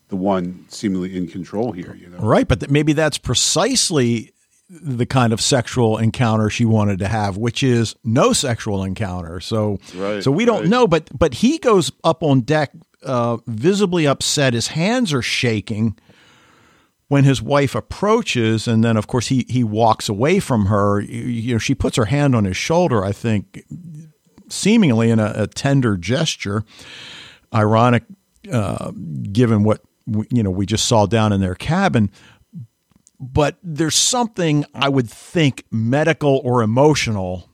[0.09, 1.95] the one seemingly in control here.
[1.95, 4.33] You know, Right, but th- maybe that's precisely
[4.69, 9.39] the kind of sexual encounter she wanted to have, which is no sexual encounter.
[9.39, 10.69] So, Right, so we don't right.
[10.69, 10.89] know.
[10.89, 12.73] But but he goes up on deck,
[13.07, 14.53] uh, visibly upset.
[14.55, 15.97] His hands are shaking
[17.09, 21.01] when his wife approaches, and then of course he he walks away from her.
[21.01, 23.05] You, know, she puts her hand on his shoulder.
[23.05, 23.63] I think,
[24.49, 26.65] seemingly in a, a tender gesture.
[27.55, 28.05] Ironic,
[28.53, 28.91] uh,
[29.33, 32.11] given what we- you know we just saw down in their cabin
[33.19, 37.49] but there's something I would think medical or emotional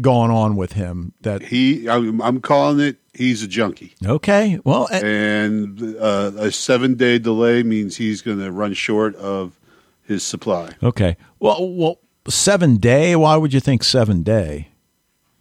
[0.00, 2.96] going on with him that he, I'm, I'm calling it.
[3.14, 8.38] He's a junkie, okay well eh, and uh, a seven day delay means he's going
[8.38, 9.58] to run short of
[10.02, 10.70] his supply.
[10.82, 14.68] okay well well 7 day why would you think 7 day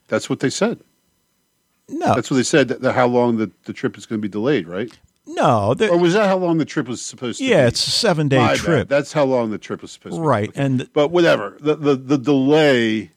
[0.09, 0.81] That's what they said.
[1.87, 2.67] no That's what they said.
[2.67, 4.91] That, that how long the, the trip is going to be delayed, right?
[5.27, 7.51] no Or was that how long the trip was supposed to be?
[7.51, 8.57] yeah it's a 7 day My bad.
[8.57, 10.27] trip That's how long the trip was supposed to be.
[10.27, 11.55] right and But whatever.
[11.61, 13.11] The the, the delay.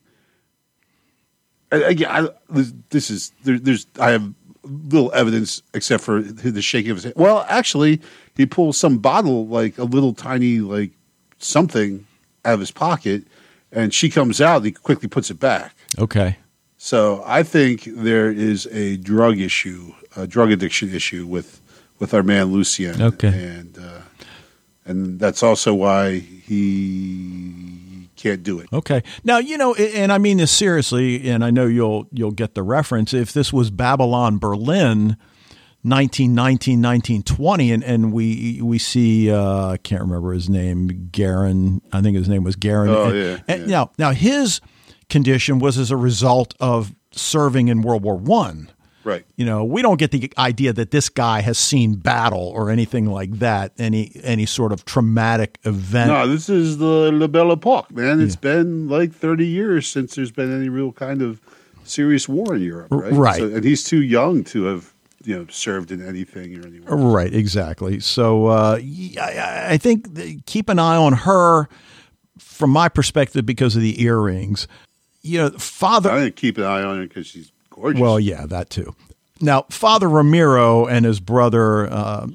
[1.74, 4.32] I, this, this is there, there's I have
[4.64, 7.14] little evidence except for the shaking of his head.
[7.16, 8.00] Well, actually,
[8.36, 10.92] he pulls some bottle like a little tiny like
[11.38, 12.06] something
[12.44, 13.24] out of his pocket,
[13.72, 14.56] and she comes out.
[14.56, 15.74] and He quickly puts it back.
[15.98, 16.36] okay
[16.76, 21.60] So I think there is a drug issue, a drug addiction issue with
[21.98, 23.00] with our man Lucien.
[23.00, 23.28] Okay.
[23.28, 24.00] and uh,
[24.86, 27.73] and that's also why he
[28.24, 28.68] can't do it.
[28.72, 29.02] Okay.
[29.22, 32.62] Now, you know, and I mean this seriously, and I know you'll you'll get the
[32.62, 33.12] reference.
[33.12, 35.16] If this was Babylon Berlin,
[35.82, 41.82] 1919, 1920, and, and we we see uh, I can't remember his name, Gereon.
[41.92, 42.88] I think his name was Gereon.
[42.88, 43.66] Oh, and, yeah, and yeah.
[43.66, 44.62] now now his
[45.10, 48.70] condition was as a result of serving in World War One.
[49.04, 49.24] Right.
[49.36, 53.06] You know, we don't get the idea that this guy has seen battle or anything
[53.06, 56.08] like that, any any sort of traumatic event.
[56.08, 58.20] No, this is the La Belle Epoque, man.
[58.20, 61.40] It's been like 30 years since there's been any real kind of
[61.84, 63.12] serious war in Europe, right?
[63.12, 63.38] Right.
[63.38, 64.92] So, and he's too young to have,
[65.22, 66.96] you know, served in anything or anywhere.
[66.96, 68.00] Right, exactly.
[68.00, 68.78] So uh,
[69.20, 71.68] I, I think th- keep an eye on her
[72.38, 74.66] from my perspective because of the earrings.
[75.22, 76.10] You know, Father.
[76.10, 78.00] I didn't keep an eye on her because she's gorgeous.
[78.00, 78.94] Well, yeah, that too.
[79.40, 82.26] Now, Father Ramiro and his brother, uh,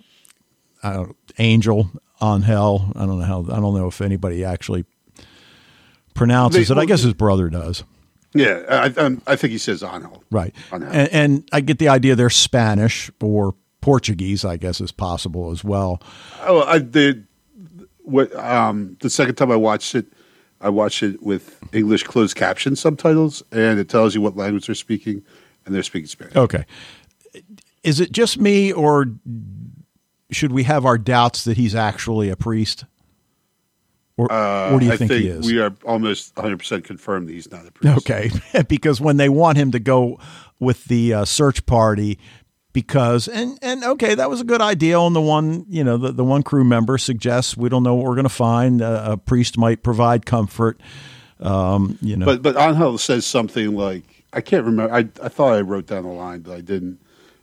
[0.83, 1.89] I don't, Angel
[2.21, 2.91] Angel.
[2.95, 3.41] I don't know how.
[3.43, 4.85] I don't know if anybody actually
[6.13, 6.77] pronounces They- it.
[6.77, 7.83] I guess his brother does.
[8.33, 10.23] yeah, I, I, I think he says Angel.
[10.29, 10.53] Right.
[10.73, 10.89] Angel.
[10.89, 14.43] And, and I get the idea they're Spanish or Portuguese.
[14.45, 16.01] I guess is possible as well.
[16.41, 17.25] Oh, I did.
[18.03, 20.07] What um, the second time I watched it,
[20.61, 24.75] I watched it with English closed caption subtitles, and it tells you what language they're
[24.75, 25.23] speaking,
[25.65, 26.35] and they're speaking Spanish.
[26.35, 26.65] Okay.
[27.83, 29.05] Is it just me, or
[30.31, 32.85] should we have our doubts that he's actually a priest?
[34.17, 35.45] Or, or do you Uh, I think, he is?
[35.45, 37.97] we are almost 100 percent confirmed that he's not a priest.
[37.99, 38.29] Okay,
[38.67, 40.19] because when they want him to go
[40.59, 42.19] with the uh, search party,
[42.73, 44.99] because and and okay, that was a good idea.
[44.99, 48.05] And the one you know the, the one crew member suggests we don't know what
[48.05, 48.81] we're going to find.
[48.81, 50.79] Uh, a priest might provide comfort.
[51.39, 54.03] Um, you know, But but Angel says something like
[54.33, 54.93] I can't remember.
[54.93, 56.99] I I thought I wrote down the line, but I didn't.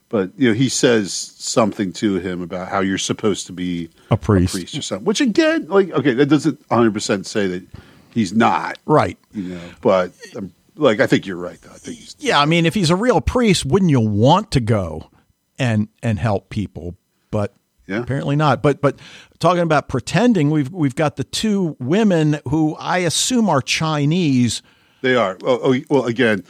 [0.08, 4.16] But you know, he says something to him about how you're supposed to be A
[4.16, 4.54] priest.
[4.76, 5.04] or something.
[5.04, 7.64] Which again, like okay, that doesn't 100 percent say that
[8.12, 8.78] he's not.
[8.86, 9.18] right.
[9.32, 11.60] You know, but um, like I think you're right.
[11.60, 11.70] Though.
[11.72, 14.60] I think he's Yeah, I mean, if he's a real priest, wouldn't you want to
[14.60, 15.10] go
[15.58, 16.96] and and help people?
[17.30, 17.54] But
[17.86, 18.00] Yeah.
[18.02, 18.62] apparently not.
[18.62, 18.98] But but
[19.38, 24.62] talking about pretending, we've we've got the two women who I assume are Chinese.
[25.02, 25.38] They are.
[25.44, 26.44] Oh, oh well, again,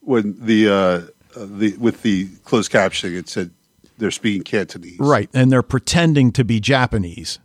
[0.00, 1.00] when the uh,
[1.36, 3.50] the with the closed captioning, it said
[3.98, 4.98] they're speaking Cantonese.
[4.98, 5.28] Right.
[5.34, 7.38] And they're pretending to be Japanese.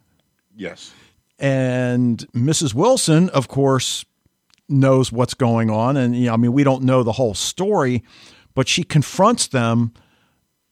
[0.56, 0.94] Yes.
[1.38, 2.74] And Mrs.
[2.74, 4.06] Wilson, of course,
[4.70, 5.98] knows what's going on.
[5.98, 8.04] And, you know, I mean, we don't know the whole story,
[8.54, 9.92] but she confronts them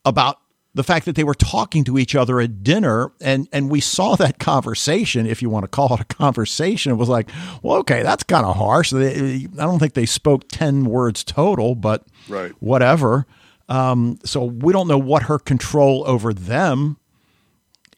[0.06, 0.40] about
[0.76, 3.12] the fact that they were talking to each other at dinner.
[3.22, 6.92] And, and we saw that conversation, if you want to call it a conversation.
[6.92, 7.30] It was like,
[7.62, 8.90] well, okay, that's kind of harsh.
[8.92, 12.52] They, I don't think they spoke 10 words total, but Right.
[12.60, 13.26] whatever.
[13.70, 16.98] Um, so we don't know what her control over them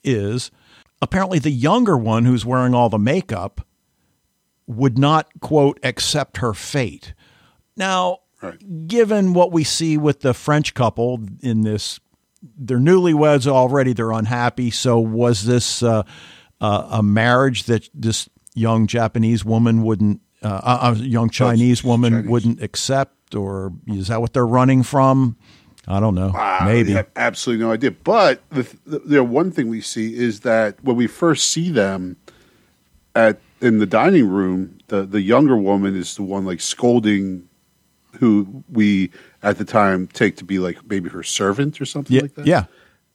[0.04, 0.52] is.
[1.02, 3.66] Apparently, the younger one who's wearing all the makeup
[4.68, 7.14] would not, quote, accept her fate.
[7.78, 8.88] Now, Right.
[8.88, 12.00] given what we see with the French couple in this,
[12.58, 14.72] they're newlyweds already, they're unhappy.
[14.72, 16.04] So, was this uh,
[16.62, 22.30] uh, a marriage that this young Japanese woman wouldn't, uh, a young Chinese woman Chinese.
[22.30, 23.36] wouldn't accept?
[23.36, 25.36] Or is that what they're running from?
[25.88, 26.32] I don't know.
[26.34, 26.94] I Maybe.
[26.94, 27.92] have absolutely no idea.
[27.92, 32.18] But the, the, the one thing we see is that when we first see them
[33.16, 37.48] at in the dining room, the the younger woman is the one like scolding
[38.20, 39.12] who we
[39.44, 42.22] at the time take to be like maybe her servant or something Yeah.
[42.24, 42.46] like that.
[42.48, 42.66] yeah.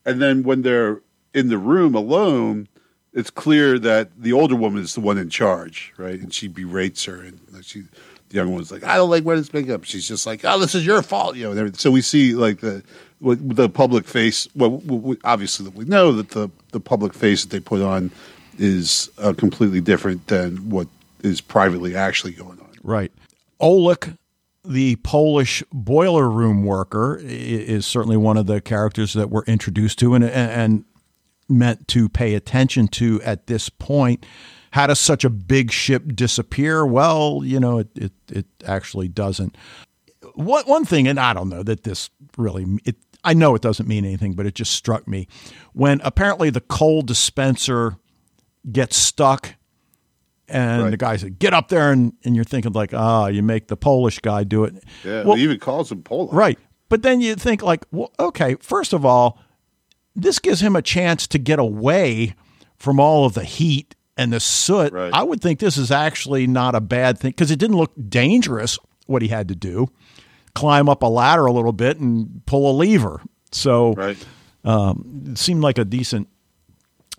[0.06, 1.00] And then when they're
[1.34, 2.68] in the room alone,
[3.12, 6.18] it's clear that the older woman is the one in charge, right?
[6.20, 7.82] And she berates her, and she,
[8.28, 10.74] the younger one's like, "I don't like wearing this makeup." She's just like, "Oh, this
[10.74, 11.50] is your fault," you know.
[11.50, 11.78] And everything.
[11.78, 12.82] So we see like the
[13.20, 14.48] the public face.
[14.54, 18.10] Well, we, we- obviously we know that the the public face that they put on
[18.58, 20.86] is uh, completely different than what
[21.22, 22.70] is privately actually going on.
[22.82, 23.10] Right.
[23.58, 24.16] Oleg,
[24.64, 30.14] the Polish boiler room worker, is certainly one of the characters that we're introduced to
[30.14, 30.84] and, and
[31.48, 34.24] meant to pay attention to at this point.
[34.72, 36.86] How does such a big ship disappear?
[36.86, 39.56] Well, you know, it, it, it actually doesn't.
[40.34, 43.88] One, one thing, and I don't know that this really, it, I know it doesn't
[43.88, 45.26] mean anything, but it just struck me
[45.72, 47.96] when apparently the coal dispenser
[48.70, 49.54] gets stuck
[50.50, 50.90] and Right.
[50.90, 53.76] the guy said, "Get up there," and, and you're thinking like, "Ah, you make the
[53.76, 56.36] Polish guy do it." Yeah, Well, he even calls him Poland.
[56.36, 56.58] right.
[56.88, 59.38] But then you think like, well, okay, first of all,
[60.16, 62.34] this gives him a chance to get away
[62.76, 64.92] from all of the heat and the soot.
[64.92, 65.12] Right.
[65.14, 68.76] I would think this is actually not a bad thing because it didn't look dangerous
[69.06, 69.88] what he had to do.
[70.54, 73.22] Climb up a ladder a little bit and pull a lever.
[73.52, 74.16] So Right.
[74.64, 76.28] it seemed like a decent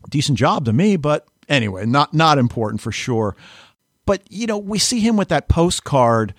[0.09, 3.35] decent job to me but anyway not not important for sure
[4.05, 6.33] but you know we see him with that postcard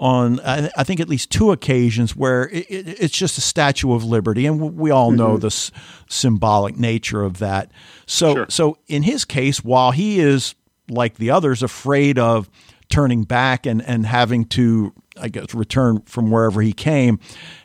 [0.00, 4.04] on I, think at least two occasions where it, it, it's just a statue of
[4.04, 5.40] liberty and we all know mm-hmm.
[5.40, 5.72] the s-
[6.08, 7.72] symbolic nature of that
[8.06, 8.46] so Sure.
[8.48, 10.54] so in his case while he is
[10.88, 12.48] like the others afraid of
[12.88, 17.18] turning back and and having to I guess return from wherever he came.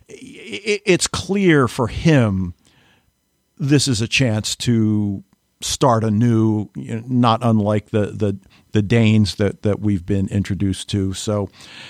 [0.07, 2.53] It's clear for him
[3.57, 5.23] this is a chance to
[5.63, 8.37] start anew, you know, not unlike the the
[8.71, 11.13] the Danes that that we've been introduced to.
[11.13, 11.49] So,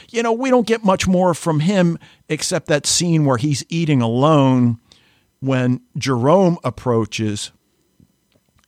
[0.10, 1.98] you know, we don't get much more from him
[2.30, 4.80] except that scene where he's eating alone
[5.40, 7.52] when Jerome approaches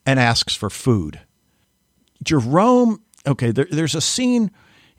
[0.06, 1.22] and asks for food.
[2.24, 4.52] Jerome, okay, there, there's a scene.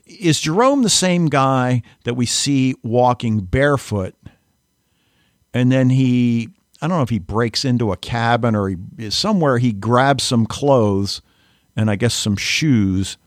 [0.05, 4.15] Is Jerome the same guy that we see walking barefoot?
[5.53, 6.49] And then he,
[6.81, 10.45] I don't know if he breaks into a cabin or he somewhere he grabs some
[10.45, 11.21] clothes
[11.75, 13.17] and I guess some shoes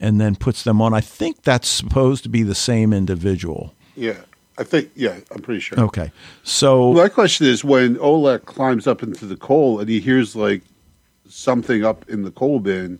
[0.00, 0.94] and then puts them on.
[0.94, 3.74] I think that's supposed to be the same individual.
[3.94, 4.16] Yeah.
[4.58, 5.80] I think, yeah, I'm pretty sure.
[5.80, 6.12] Okay.
[6.42, 10.62] So my question is when Oleg climbs up into the coal and he hears like
[11.28, 12.98] something up in the coal bin.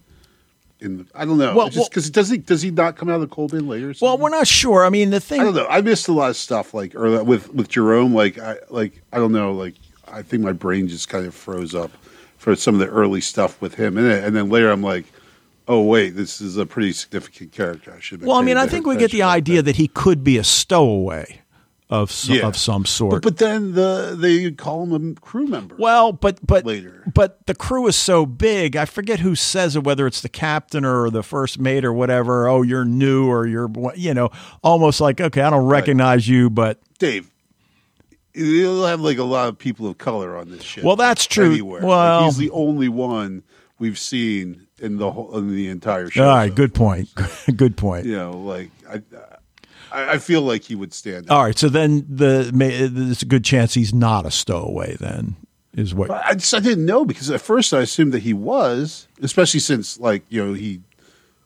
[0.81, 1.55] In the, I don't know.
[1.55, 3.69] Well, just because well, does he does he not come out of the coal bin
[3.69, 3.95] later?
[4.01, 4.85] Well, we're not sure.
[4.85, 5.67] I mean, the thing I don't know.
[5.69, 8.15] I missed a lot of stuff like or with with Jerome.
[8.15, 9.53] Like I like I don't know.
[9.53, 9.75] Like
[10.09, 11.91] I think my brain just kind of froze up
[12.39, 15.05] for some of the early stuff with him in it, and then later I'm like,
[15.69, 17.93] oh wait, this is a pretty significant character.
[17.95, 18.23] I should.
[18.23, 19.65] Well, I mean, I think we get the idea that.
[19.65, 21.43] that he could be a stowaway
[21.91, 22.47] of some, yeah.
[22.47, 23.23] of some sort.
[23.23, 25.75] But, but, then the they call him a crew member.
[25.77, 28.77] Well, but but later, but the crew is so big.
[28.77, 32.49] I forget who says it, whether it's the captain or the first mate or whatever.
[32.49, 34.31] Oh, you're new or you're you know
[34.63, 36.35] almost like okay, I don't recognize right.
[36.35, 37.31] you, but Dave.
[38.33, 40.85] You'll have like a lot of people of color on this ship.
[40.85, 41.51] Well, that's true.
[41.51, 41.85] Anywhere.
[41.85, 43.43] Well, like he's the only one
[43.81, 46.29] we've seen in the whole in the entire show.
[46.29, 46.55] All right, so.
[46.55, 47.09] good point.
[47.57, 48.07] good point.
[48.07, 49.03] You know, like I,
[49.93, 51.31] I, I feel like he would stand.
[51.31, 54.97] All right, so then the there's a good chance he's not a stowaway.
[54.97, 55.37] Then
[55.75, 59.09] is what I just I didn't know because at first I assumed that he was,
[59.23, 60.81] especially since like you know he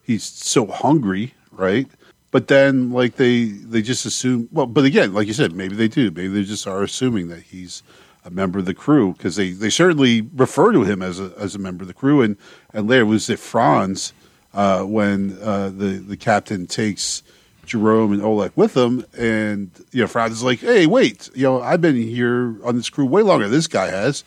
[0.03, 1.89] he's so hungry, right?
[2.31, 5.89] But then like they they just assume well, but again, like you said, maybe they
[5.89, 6.11] do.
[6.11, 7.83] Maybe they just are assuming that he's
[8.25, 11.55] a member of the crew because they, they certainly refer to him as a as
[11.55, 12.37] a member of the crew and
[12.73, 14.13] and later was it Franz
[14.55, 17.23] uh, when uh, the the captain takes
[17.67, 21.61] Jerome and Oleg with them, and you know, Franz is like, "Hey, wait, you know,
[21.63, 24.25] I've been here on this crew way longer than this guy has."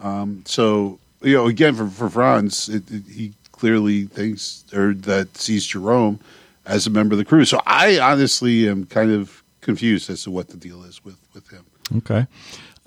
[0.00, 5.36] Um, so, you know, again, for for Franz, it, it, he clearly thinks or that
[5.36, 6.20] sees Jerome
[6.66, 7.44] as a member of the crew.
[7.44, 11.48] So, I honestly am kind of confused as to what the deal is with with
[11.50, 11.64] him.
[11.98, 12.26] Okay,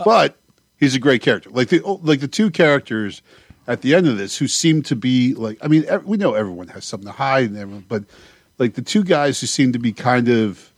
[0.03, 0.37] but
[0.79, 1.49] he's a great character.
[1.49, 3.21] Like the like the two characters
[3.69, 6.69] at the end of this who seem to be like, I mean, we know everyone
[6.69, 8.03] has something to hide, and everyone, but
[8.59, 10.71] like the two guys who seem to be kind of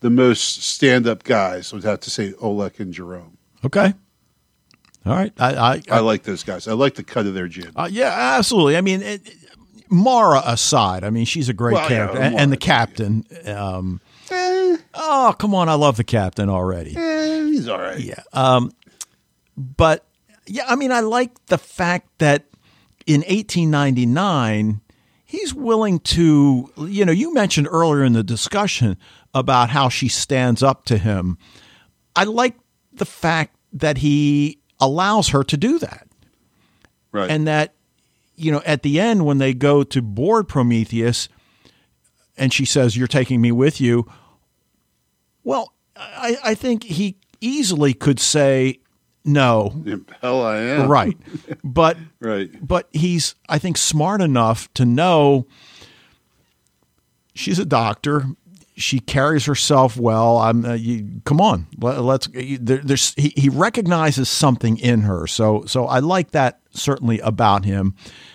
[0.00, 3.38] the most stand up guys would have to say Oleg and Jerome.
[3.64, 3.94] Okay.
[5.06, 5.32] All right.
[5.38, 6.68] I I, I, I like those guys.
[6.68, 7.72] I like the cut of their jib.
[7.76, 8.76] Uh, yeah, absolutely.
[8.76, 9.22] I mean, it,
[9.88, 13.24] Maura aside, I mean, she's a great well, character, yeah, and, and, the captain.
[13.46, 14.00] Um,
[14.30, 14.76] eh.
[14.94, 15.68] Oh, come on!
[15.68, 16.96] I love the captain already.
[16.96, 18.00] Eh, he's all right.
[18.00, 18.22] Yeah.
[18.32, 18.72] Um,
[19.56, 20.04] but
[20.46, 22.46] yeah, I mean, I like the fact that
[23.06, 24.80] in 1899
[25.26, 28.96] he's willing to, you know, you mentioned earlier in the discussion
[29.34, 31.36] about how she stands up to him.
[32.14, 32.54] I like
[32.92, 36.06] the fact that he allows her to do that.
[37.12, 37.30] Right.
[37.30, 37.74] And that,
[38.36, 41.28] you know, at the end, when they go to board Prometheus
[42.36, 44.06] and she says, You're taking me with you.
[45.42, 48.80] Well, I, I think he easily could say,
[49.26, 49.84] no.
[50.22, 50.88] Hell, I am.
[50.88, 51.16] Right.
[51.64, 52.50] But right.
[52.66, 55.46] But he's, I think, smart enough to know
[57.34, 58.24] she's a doctor.
[58.76, 60.38] She carries herself well.
[60.38, 60.64] I'm.
[60.64, 63.14] Uh, you, come on, let, us there, there's.
[63.14, 65.26] He, he recognizes something in her.
[65.26, 67.94] So so I like that certainly about him.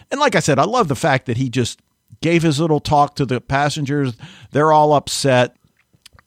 [0.09, 1.79] And like I said, I love the fact that he just
[2.21, 4.17] gave his little talk to the passengers.
[4.51, 5.55] They're all upset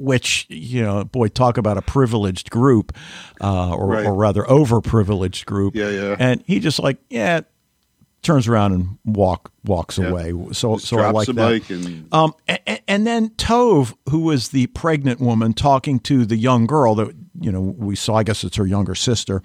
[0.04, 2.92] which you know, boy, talk about a privileged group,
[3.40, 4.06] uh, or, right.
[4.06, 5.74] or rather overprivileged group.
[5.74, 6.16] Yeah, yeah.
[6.18, 7.40] And he just like, yeah,
[8.22, 10.08] turns around and walk walks yeah.
[10.08, 10.32] away.
[10.52, 11.70] So just so I like that.
[11.70, 12.12] And...
[12.12, 16.94] Um, and, and, then Tove, who was the pregnant woman talking to the young girl
[16.96, 18.16] that you know we saw.
[18.16, 19.42] I guess it's her younger sister.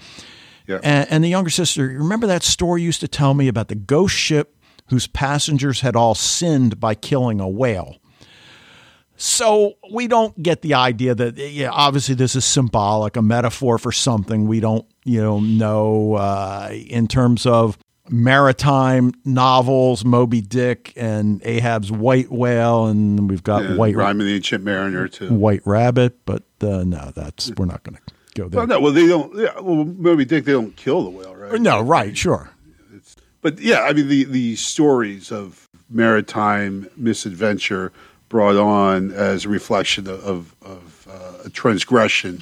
[0.68, 0.80] Yeah.
[0.84, 4.16] And, and the younger sister, remember that story used to tell me about the ghost
[4.16, 4.56] ship
[4.90, 7.98] whose passengers had all sinned by killing a whale.
[9.22, 13.92] So we don't get the idea that yeah, obviously this is symbolic, a metaphor for
[13.92, 17.78] something we don't you know know uh, in terms of
[18.10, 24.26] maritime novels, Moby Dick and Ahab's White Whale, and we've got yeah, White Rime of
[24.26, 25.34] the Ancient Mariner too.
[25.34, 28.60] White Rabbit, but uh, no, that's we're not going to go there.
[28.60, 29.36] Well, no, well they don't.
[29.36, 31.60] Yeah, well, Moby Dick they don't kill the whale, right?
[31.60, 32.52] No, right, sure.
[32.96, 37.92] It's, but yeah, I mean the the stories of maritime misadventure
[38.30, 42.42] brought on as a reflection of, of, uh, a transgression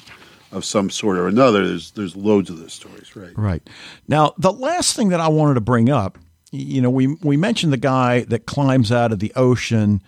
[0.52, 1.66] of some sort or another.
[1.66, 3.36] There's there's loads of those stories, right?
[3.36, 3.68] Right.
[4.06, 6.18] Now, the last thing that I wanted to bring up,
[6.50, 10.02] you know, we we mentioned the guy that climbs out of the ocean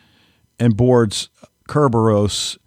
[0.59, 1.29] and boards
[1.69, 2.59] Kerberos.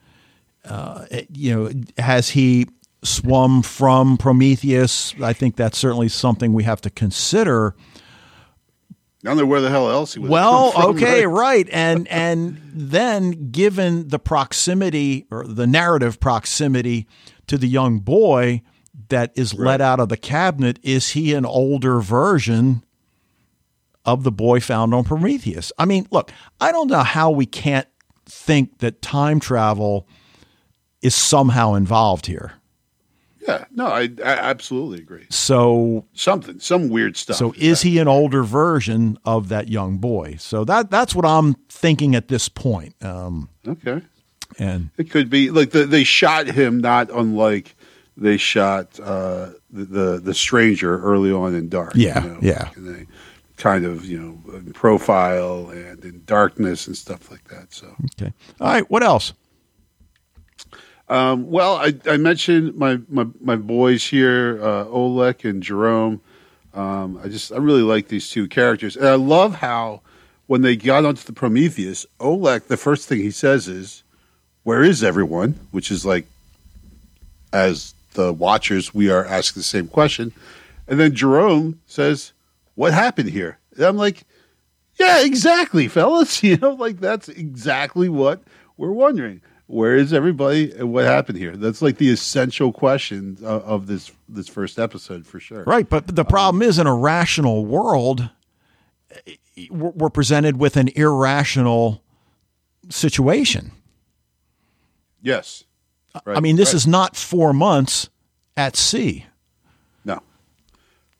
[0.66, 2.68] Uh, you know, has he
[3.04, 5.14] swum from Prometheus?
[5.22, 7.76] I think that's certainly something we have to consider.
[9.24, 10.30] I don't know where the hell else he was.
[10.30, 11.66] Well, from, okay, right?
[11.66, 11.70] right.
[11.72, 17.08] And and then given the proximity or the narrative proximity
[17.48, 18.62] to the young boy
[19.10, 22.84] that is let out of the cabinet, is he an older version
[24.06, 25.72] of the boy found on Prometheus?
[25.78, 27.88] I mean, look, I don't know how we can't
[28.26, 30.08] think that time travel
[31.02, 32.54] is somehow involved here.
[33.48, 35.26] Yeah, no, I, I absolutely agree.
[35.30, 37.36] So Something, some weird stuff.
[37.36, 40.36] So is he an older version of that young boy?
[40.40, 42.96] So that that's what I'm thinking at this point.
[43.04, 44.02] Um, okay?
[44.58, 47.76] and It could be like the, they shot him not unlike
[48.16, 51.94] they shot uh, the, the the stranger early on in Dark.
[51.96, 52.70] Yeah, yeah.
[52.76, 53.08] And they
[53.58, 57.74] kind of you know in profile and in darkness and stuff like that.
[57.74, 58.90] So okay, all right.
[58.90, 59.34] What else?
[61.10, 66.22] Um, well, I, I mentioned my, my, my boys here, uh, Oleg and Jerome.
[66.74, 70.02] Um, I just I really like these two characters, and I love how
[70.48, 74.04] when they got onto the Prometheus, Oleg the first thing he says is,
[74.64, 76.26] "Where is everyone?" Which is like,
[77.52, 80.34] as the watchers, we are asking the same question,
[80.88, 82.34] and then Jerome says,
[82.74, 84.24] "What happened here?" And I'm like,
[85.00, 86.42] "Yeah, exactly, fellas.
[86.44, 88.42] You know, like that's exactly what
[88.78, 91.56] we're wondering." Where is everybody and what happened here?
[91.56, 95.64] That's like the essential question of, of this this first episode for sure.
[95.64, 98.30] Right, but the problem um, is in a rational world,
[99.26, 99.36] eh,
[99.70, 102.04] we're we're presented with an irrational
[102.90, 103.72] situation.
[105.22, 105.64] Yes.
[106.26, 106.76] Right, I mean, this right.
[106.76, 108.10] is not four months
[108.56, 109.26] at sea.
[110.06, 110.22] no.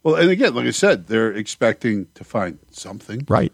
[0.04, 3.52] Well, and again, like I said, they're expecting to find something, Right.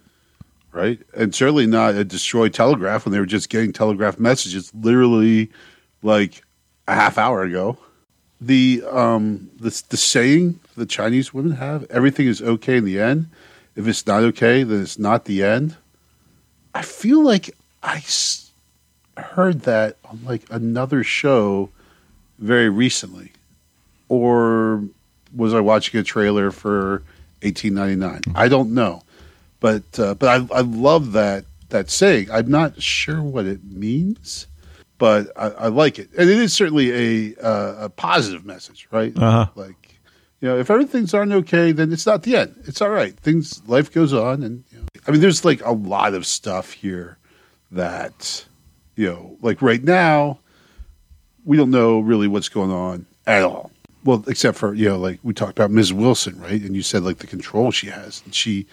[0.71, 0.99] Right?
[1.15, 5.49] And certainly not a destroyed telegraph when they were just getting telegraph messages literally
[6.03, 6.43] like
[6.87, 7.77] a half hour ago.
[8.41, 13.27] The um the the saying the Chinese women have, everything is okay in the end.
[13.75, 15.75] If it's not okay, then it's not the end.
[16.73, 18.51] I feel like I s-
[19.17, 21.69] heard that on like another show
[22.39, 23.33] very recently.
[24.07, 24.83] Or
[25.35, 27.03] was I watching a trailer for
[27.41, 28.21] 1899?
[28.35, 29.03] I don't know
[29.59, 32.29] but uh, but I, I love that that saying.
[32.31, 34.47] I'm not sure what it means,
[34.97, 39.15] but I, I like it, and it is certainly a uh, a positive message, right?
[39.17, 39.47] Uh-huh.
[39.55, 39.99] Like
[40.41, 42.55] you know, if everything's aren't okay, then it's not the end.
[42.65, 43.15] It's all right.
[43.17, 46.71] Things life goes on, and you know, I mean, there's like a lot of stuff
[46.71, 47.17] here
[47.71, 48.45] that
[48.95, 50.39] you know, like right now,
[51.45, 53.71] we don't know really what's going on at all.
[54.05, 55.91] Well, except for you know, like we talked about Ms.
[55.91, 56.61] Wilson, right?
[56.61, 58.65] And you said like the control she has, and she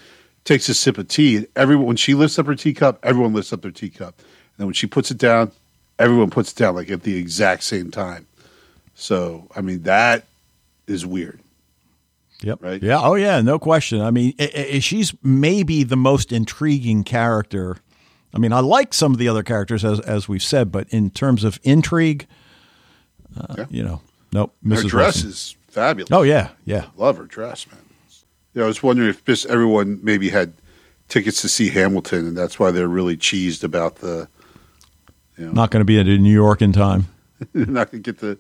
[0.47, 1.47] takes a sip of tea.
[1.55, 4.15] Everyone, when she lifts up her teacup, everyone lifts up their teacup.
[4.19, 4.27] And
[4.59, 5.53] then when she puts it down,
[5.99, 8.27] everyone puts it down like at the exact same time.
[8.95, 10.25] So, I mean, that
[10.87, 11.41] is weird.
[12.43, 12.63] Yep.
[12.63, 12.83] Right?
[12.83, 13.01] Yeah.
[13.03, 13.41] Oh, yeah.
[13.43, 14.01] No question.
[14.01, 17.79] I mean, i- i- she's maybe the most intriguing character.
[18.35, 21.09] I mean, I like some of the other characters as as we've said, but in
[21.11, 22.27] terms of intrigue,
[23.39, 23.65] uh, Yeah.
[23.71, 24.55] you know, nope.
[24.69, 25.31] Her dress Wilson.
[25.31, 26.13] is fabulous.
[26.13, 26.87] Oh yeah, yeah.
[26.99, 27.81] Love her dress, man.
[28.57, 30.55] You know, I was wondering if just everyone maybe had
[31.09, 34.29] tickets to see Hamilton, and that's why they're really cheesed about the.
[35.37, 37.05] Not going to be in New York in time.
[37.53, 38.39] not going to get to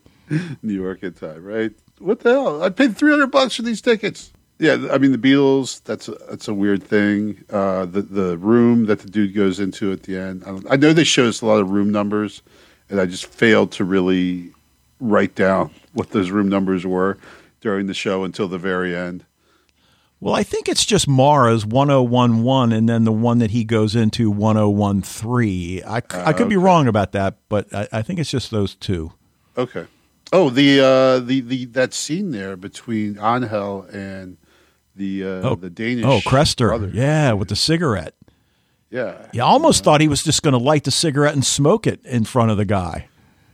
[0.62, 1.70] New York in time, right?
[1.98, 2.62] What the hell?
[2.62, 4.32] I paid three hundred bucks for these tickets.
[4.58, 5.80] Yeah, I mean the beetles.
[5.80, 7.44] That's a, that's a weird thing.
[7.50, 10.44] Uh, the the room that the dude goes into at the end.
[10.44, 12.40] I, don't, I know they showed us a lot of room numbers,
[12.88, 14.52] and I just failed to really
[14.98, 17.18] write down what those room numbers were
[17.60, 19.26] during the show until the very end.
[20.18, 24.30] Well, I think it's just Maura's 1011 and then the one that he goes into
[24.30, 25.82] 1013.
[25.86, 29.12] I I could be wrong about that, but I, I think it's just those two.
[29.56, 29.86] Okay.
[30.32, 34.38] Oh, the uh, the the that scene there between Angel and
[34.96, 36.04] the uh, Oh, the Danish.
[36.04, 36.68] Oh, Krester.
[36.68, 36.90] brother.
[36.92, 38.14] Yeah, with the cigarette.
[38.90, 39.26] yeah.
[39.32, 42.24] You almost thought he was just going to light the cigarette and smoke it in
[42.24, 43.08] front of the guy.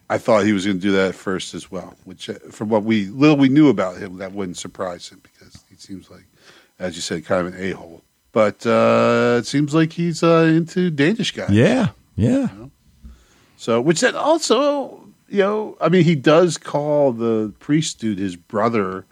[0.08, 1.94] I thought he was going to do that at first as well.
[2.04, 5.64] Which, uh, from what we little we knew about him, that wouldn't surprise him because
[5.68, 6.24] he seems like,
[6.83, 8.03] as you said, kind of an a hole.
[8.33, 11.51] But uh, it seems like he's uh, into Danish guys.
[11.51, 12.49] Yeah, yeah.
[13.57, 18.37] So, which then also, you know, I mean, he does call the priest dude his
[18.37, 19.05] brother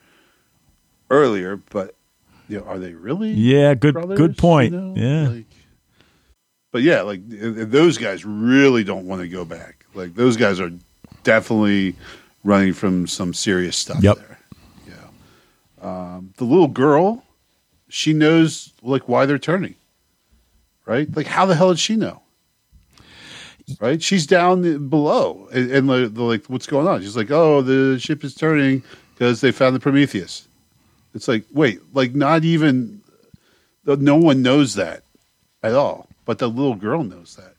[1.11, 1.95] earlier, but
[2.49, 3.31] you know, are they really?
[3.31, 4.73] Yeah, good brothers, good point.
[4.73, 4.95] you know?
[4.97, 5.29] Yeah.
[5.29, 5.45] Like,
[6.73, 9.85] but yeah, like those guys really don't want to go back.
[9.95, 10.73] Like those guys are
[11.25, 11.95] definitely
[12.43, 14.16] running from some serious stuff Yep.
[14.16, 14.39] there.
[14.89, 15.87] Yeah.
[15.89, 17.25] Um, the little girl,
[17.91, 19.74] she knows like why they're turning,
[20.86, 21.14] right?
[21.14, 22.22] Like how the hell did she know?
[23.80, 24.03] Right?
[24.03, 27.03] She's down below, and, and like, the, like, what's going on?
[27.03, 28.82] She's like, oh, the ship is turning
[29.14, 30.49] because they found the Prometheus.
[31.14, 33.01] It's like, wait, like not even,
[33.84, 35.05] no one knows that
[35.62, 37.55] at all, but the little girl knows that.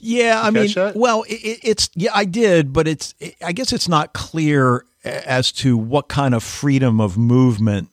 [0.00, 0.96] Yeah, I mean, that?
[0.96, 5.52] well, it- it's yeah, I did, but it's it, I guess it's not clear as
[5.52, 7.90] to what kind of freedom of movement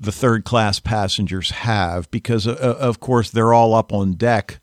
[0.00, 4.58] the third class passengers have because uh, of course they're all up on deck.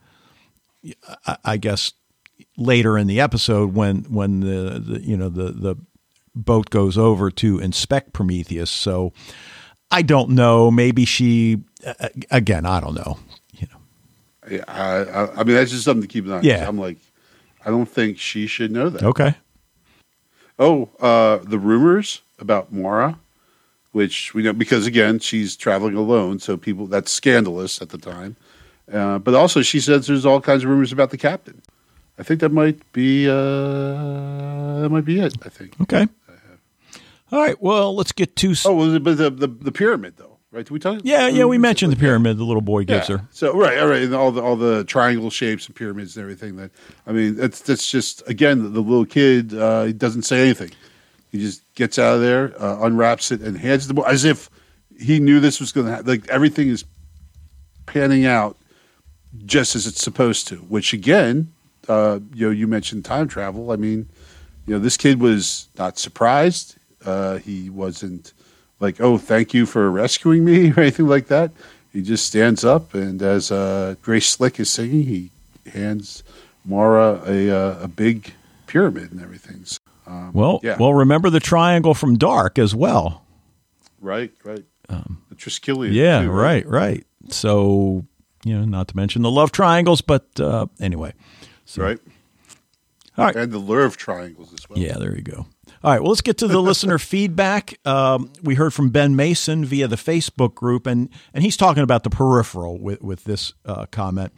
[1.26, 1.94] I, I guess
[2.58, 5.76] later in the episode when when the, the you know the the
[6.36, 8.70] boat goes over to inspect Prometheus.
[8.70, 9.14] So
[9.92, 10.72] I don't know.
[10.72, 12.66] Maybe she uh, again.
[12.66, 13.20] I don't know.
[13.54, 14.58] You know.
[14.58, 16.44] Yeah, I, I, I mean, that's just something to keep an eye on.
[16.44, 16.68] Yeah.
[16.68, 16.98] I'm like,
[17.66, 19.04] I don't think she should know that.
[19.04, 19.36] Okay.
[20.60, 23.20] Oh, uh, the rumors about Maura,
[23.98, 28.36] which we know because again she's traveling alone, so people that's scandalous at the time.
[28.91, 31.62] Uh, but also, she says there's all kinds of rumors about the captain.
[32.20, 35.34] I think that might be uh, that might be it.
[35.43, 35.74] I think.
[35.82, 36.08] Okay.
[37.32, 37.62] All right.
[37.62, 38.54] Well, let's get to.
[38.66, 40.64] Oh, it, but the, the the pyramid though, right?
[40.66, 41.02] Did we talk?
[41.04, 41.43] yeah, yeah.
[41.45, 43.18] We mentioned the pyramid the little boy gives Yeah.
[43.18, 43.28] her.
[43.32, 46.56] So right, all right, and all the all the triangle shapes and pyramids and everything.
[46.56, 46.72] That
[47.06, 49.54] I mean, that's that's just again the, the little kid.
[49.54, 50.72] Uh, he doesn't say anything.
[51.38, 54.50] He just gets out of there, uh, unwraps it, and hands the boy as if
[55.00, 56.08] he knew this was going to happen.
[56.08, 56.84] Like everything is
[57.86, 58.58] panning out
[59.46, 60.56] just as it's supposed to.
[60.58, 61.52] Which again,
[61.88, 63.72] uh, you know, you mentioned time travel.
[63.72, 64.10] I mean,
[64.66, 66.76] you know, this kid was not surprised.
[67.06, 68.34] Uh, he wasn't
[68.80, 71.52] like, "Oh, thank you for rescuing me" or anything like that.
[71.94, 75.32] He just stands up, and as uh, Grace Slick is singing, he
[75.72, 76.24] hands
[76.66, 78.34] Maura a uh, a big
[78.68, 79.64] pyramid and everything.
[79.66, 79.78] So,
[80.08, 83.26] um, Well, yeah, well, remember the triangle from Dark as well.
[83.99, 84.64] right, right.
[84.88, 85.89] the Triskelion.
[85.89, 87.05] Um, Yeah, too, right, right.
[87.30, 88.05] So,
[88.43, 91.14] you know, not to mention the love triangles, but uh, anyway.
[91.66, 91.99] So, right.
[93.18, 93.36] All right.
[93.36, 94.80] And the Lurv triangles as well.
[94.80, 95.47] Yeah, there you go.
[95.84, 97.80] All right, well, let's get to the listener feedback.
[97.86, 102.03] Um, we heard from Ben Mason via the Facebook group, and and he's talking about
[102.03, 104.34] the peripheral with with this uh, comment.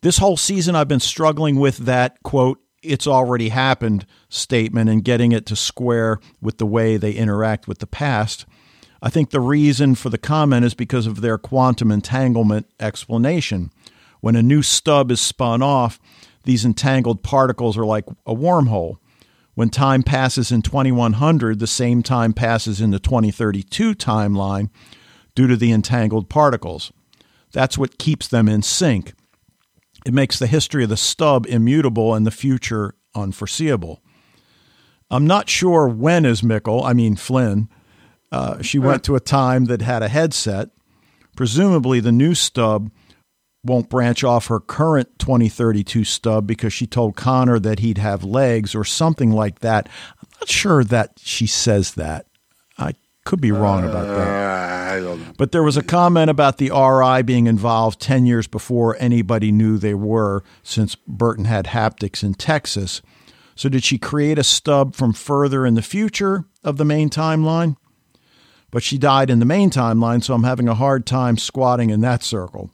[0.00, 2.60] This whole season, I've been struggling with that quote.
[2.82, 7.78] It's already happened statement and getting it to square with the way they interact with
[7.78, 8.46] the past.
[9.02, 13.70] I think the reason for the comment is because of their quantum entanglement explanation.
[14.20, 16.00] When a new stub is spun off,
[16.44, 18.96] these entangled particles are like a wormhole.
[19.54, 24.70] When time passes in 2100, the same time passes in the 2032 timeline
[25.34, 26.92] due to the entangled particles.
[27.52, 29.14] That's what keeps them in sync.
[30.06, 34.02] It makes the history of the stub immutable and the future unforeseeable.
[35.10, 37.68] I'm not sure when is Mickle, I mean Flynne.
[38.30, 40.68] Uh, she went to a time that had a headset.
[41.34, 42.90] Presumably, the new stub
[43.64, 48.74] won't branch off her current 2032 stub because she told Conner that he'd have legs
[48.74, 49.88] or something like that.
[50.20, 52.26] I'm not sure that she says that.
[53.28, 54.26] Could be wrong about that.
[54.26, 55.34] Uh, I don't know.
[55.36, 59.76] But there was a comment about the RI being involved 10 years before anybody knew
[59.76, 63.02] they were, since Burton had haptics in Texas.
[63.54, 67.76] So, did she create a stub from further in the future of the main timeline?
[68.70, 72.00] But she died in the main timeline, so I'm having a hard time squatting in
[72.00, 72.70] that circle.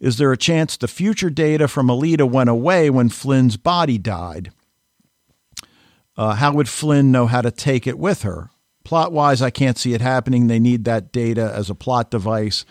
[0.00, 4.52] Is there a chance the future data from Aelita went away when Flynne's body died?
[6.14, 8.50] Uh, how would Flynn know how to take it with her?
[8.84, 10.46] Plot wise, I can't see it happening.
[10.46, 12.64] They need that data as a plot device.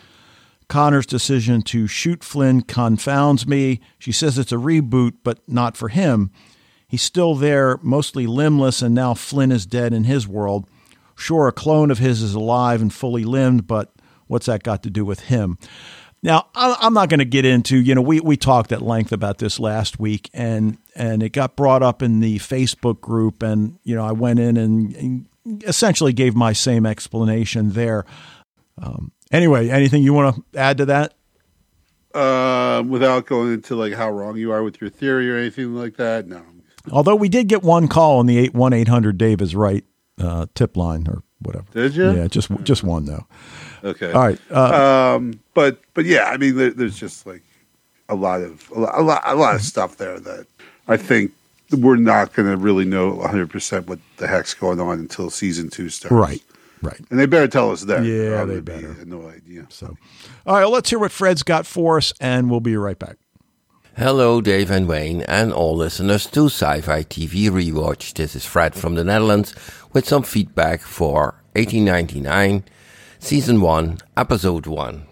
[0.68, 3.80] Conner's decision to shoot Flynne confounds me.
[3.98, 6.30] She says it's a reboot, but not for him.
[6.86, 10.66] He's still there, mostly limbless, and now Flynne is dead in his world.
[11.16, 13.92] Sure, a clone of his is alive and fully limbed, but
[14.26, 15.58] what's that got to do with him?
[16.22, 19.38] Now, I'm not going to get into, you know, we, we talked at length about
[19.38, 23.42] this last week and, and it got brought up in the Facebook group.
[23.42, 25.26] And, you know, I went in and, and
[25.64, 28.04] essentially gave my same explanation there.
[28.80, 31.14] Um, anyway, anything you want to add to that?
[32.14, 35.96] Uh, without going into like how wrong you are with your theory or anything like
[35.96, 36.42] that, no.
[36.90, 39.84] Although we did get one call on the 8 1 800 Dave is right
[40.20, 41.64] uh, tip line or whatever.
[41.72, 42.12] Did you?
[42.12, 43.26] Yeah, just just one though.
[43.84, 44.12] Okay.
[44.12, 44.38] All right.
[44.50, 47.42] Uh, Um, but but yeah, I mean, there, there's just like
[48.08, 50.46] a lot of a lot, a lot, a lot of stuff there that
[50.88, 51.32] I think
[51.72, 55.68] we're not going to really know 100 percent what the heck's going on until season
[55.70, 56.12] two starts.
[56.12, 56.42] right.
[56.82, 56.98] Right.
[57.10, 58.04] And they better tell us that.
[58.04, 59.04] Yeah, they gonna be better.
[59.04, 59.66] No idea.
[59.68, 59.96] So,
[60.44, 63.18] all right, let's hear what Fred's got for us, and we'll be right back.
[63.96, 68.14] Hello, Dave and Wayne, and all listeners to Sci Fi TV Rewatch.
[68.14, 69.54] This is Fred from the Netherlands
[69.92, 72.64] with some feedback for 1899,
[73.20, 75.06] Season 1, Episode 1.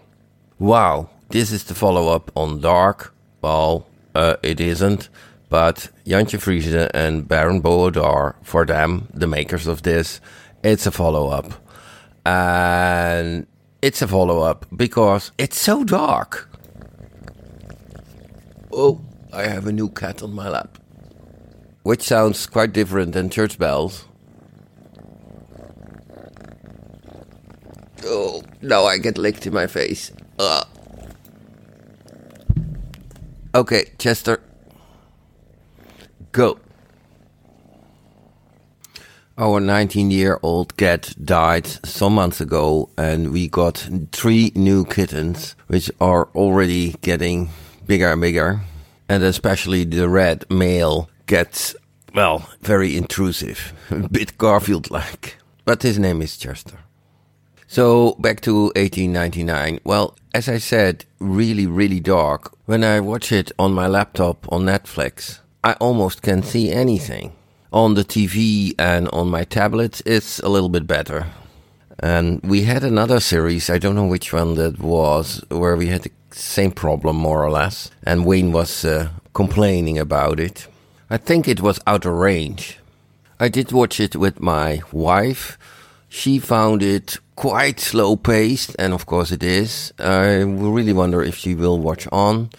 [0.59, 3.13] Wow, this is the follow up on Dark.
[3.41, 5.07] Well, uh, it isn't,
[5.51, 10.21] but Jantje Friese and Baran Bo Odar, for them, the makers of this,
[10.63, 11.51] it's a follow up.
[12.25, 13.47] And
[13.81, 16.49] it's a follow up because it's so dark.
[18.71, 19.01] Oh,
[19.33, 20.77] I have a new cat on my lap.
[21.83, 24.05] Which sounds quite different than church bells.
[28.05, 30.13] Oh, now I get licked in my face.
[30.39, 30.65] Ugh.
[33.53, 34.41] Okay, Chester.
[36.31, 36.59] Go.
[39.37, 45.55] Our 19 year old cat died some months ago, and we got three new kittens,
[45.67, 47.49] which are already getting
[47.85, 48.61] bigger and bigger.
[49.09, 51.75] And especially the red male gets,
[52.13, 55.37] well, very intrusive, a bit Garfield like.
[55.65, 56.79] But his name is Chester.
[57.67, 59.79] So back to 1899.
[59.83, 62.53] Well, as I said, really, really dark.
[62.65, 67.33] When I watch it on my laptop on Netflix, I almost can't see anything.
[67.71, 71.27] On the TV and on my tablet, it's a little bit better.
[71.99, 76.01] And we had another series, I don't know which one that was, where we had
[76.01, 77.91] the same problem more or less.
[78.03, 80.67] And Wayne was uh, complaining about it.
[81.11, 82.79] I think it was Outer Range.
[83.39, 85.59] I did watch it with my wife.
[86.09, 89.93] She found it quite slow paced, and of course it is.
[89.99, 92.49] I really wonder if she will watch on.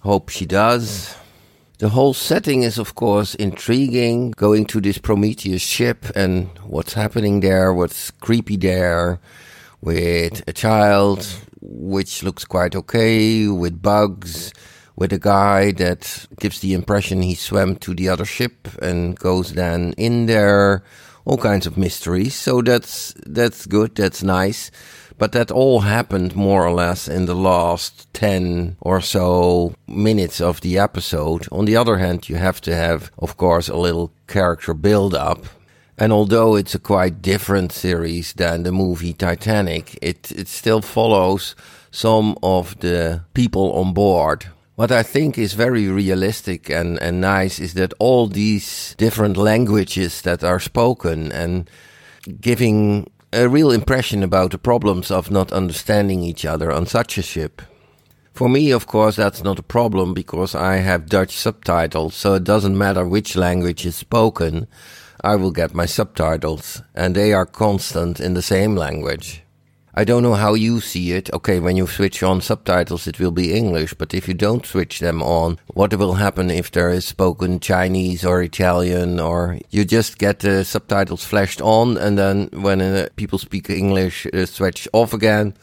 [0.00, 1.14] Hope she does.
[1.78, 4.30] The whole setting is, of course, intriguing.
[4.30, 9.20] Going to this Prometheus ship and what's happening there, what's creepy there,
[9.82, 11.26] with a child
[11.60, 14.54] which looks quite okay, with bugs,
[14.96, 19.52] with a guy that gives the impression he swam to the other ship and goes
[19.52, 20.82] then in there.
[21.26, 22.36] All kinds of mysteries.
[22.36, 23.96] So that's that's good.
[23.96, 24.70] That's nice.
[25.18, 30.60] But that all happened more or less in the last 10 or so minutes of
[30.60, 31.48] the episode.
[31.50, 35.46] On the other hand, you have to have, of course, a little character build up.
[35.98, 41.56] And although it's a quite different series than the movie Titanic, it, it still follows
[41.90, 44.46] some of the people on board.
[44.74, 50.20] What I think is very realistic and, and nice is that all these different languages
[50.22, 51.70] that are spoken and
[52.42, 57.22] giving a real impression about the problems of not understanding each other on such a
[57.22, 57.60] ship.
[58.32, 62.44] For me, of course, that's not a problem because I have Dutch subtitles, so it
[62.44, 64.66] doesn't matter which language is spoken.
[65.22, 69.42] I will get my subtitles, and they are constant in the same language.
[69.98, 71.32] I don't know how you see it.
[71.32, 75.00] Okay, when you switch on subtitles, it will be English, but if you don't switch
[75.00, 80.18] them on, what will happen if there is spoken Chinese or Italian, or you just
[80.18, 85.14] get the subtitles flashed on, and then when uh, people speak English, uh, switch off
[85.14, 85.54] again?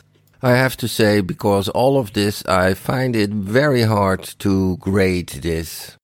[0.42, 5.30] I have to say, because all of this, I find it very hard to grade
[5.30, 5.96] this.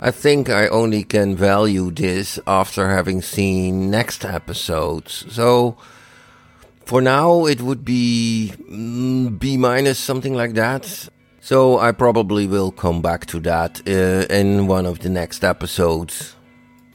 [0.00, 5.26] I think I only can value this after having seen next episodes.
[5.28, 5.76] So,
[6.86, 11.08] for now, it would be mm, B minus, something like that.
[11.40, 16.34] So I probably will come back to that uh, in one of the next episodes.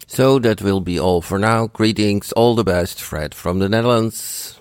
[0.08, 1.68] So that will be all for now.
[1.68, 4.60] Greetings, all the best, Fred from the Netherlands.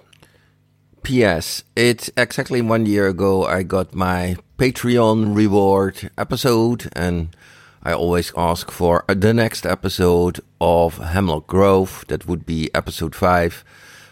[1.03, 1.65] P.S.
[1.75, 7.35] It's exactly one year ago I got my Patreon reward episode, and
[7.83, 12.05] I always ask for the next episode of Hemlock Grove.
[12.09, 13.65] That would be episode 5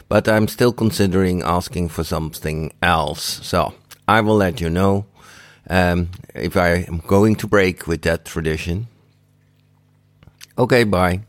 [0.08, 3.40] but I'm still considering asking for something else.
[3.46, 3.74] So
[4.06, 5.06] I will let you know
[5.68, 8.88] um, if I am going to break with that tradition.
[10.56, 11.20] Okay, bye.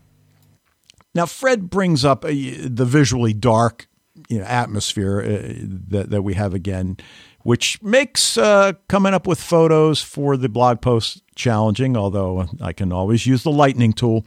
[1.14, 3.88] Now, Fred brings up uh, the visually dark
[4.28, 5.54] you know, atmosphere uh,
[5.88, 6.96] that, that we have again,
[7.42, 12.92] which makes uh, coming up with photos for the blog post challenging, although I can
[12.92, 14.24] always use the lightning tool.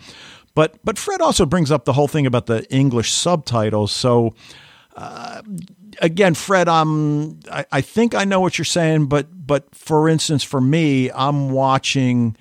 [0.56, 3.92] But but Fred also brings up the whole thing about the English subtitles.
[3.92, 4.36] So
[4.96, 5.42] uh,
[6.02, 10.44] again, Fred, I'm I, I, think I know what you're saying, but but for instance,
[10.44, 12.38] for me, I'm watching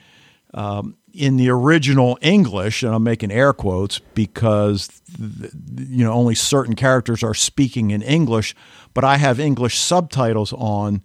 [0.52, 6.74] um, in the original English, and I'm making air quotes because you know only certain
[6.74, 8.54] characters are speaking in English,
[8.92, 11.02] but I have English subtitles on,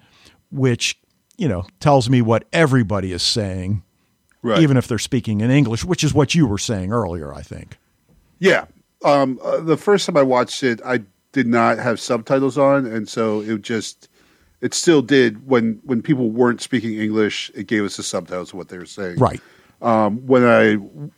[0.52, 1.00] which
[1.38, 3.84] you know tells me what everybody is saying
[4.52, 4.62] right.
[4.62, 7.78] even if they're speaking in English, which is what you were saying earlier, I think.
[8.40, 8.66] Yeah.
[9.04, 13.08] Um, uh, the first time I watched it, I did not have subtitles on, and
[13.08, 14.10] so it just
[14.62, 17.52] it still did when when people weren't speaking English.
[17.54, 19.18] It gave us the subtitles of what they were saying.
[19.18, 19.42] Right.
[19.82, 20.78] Um, when I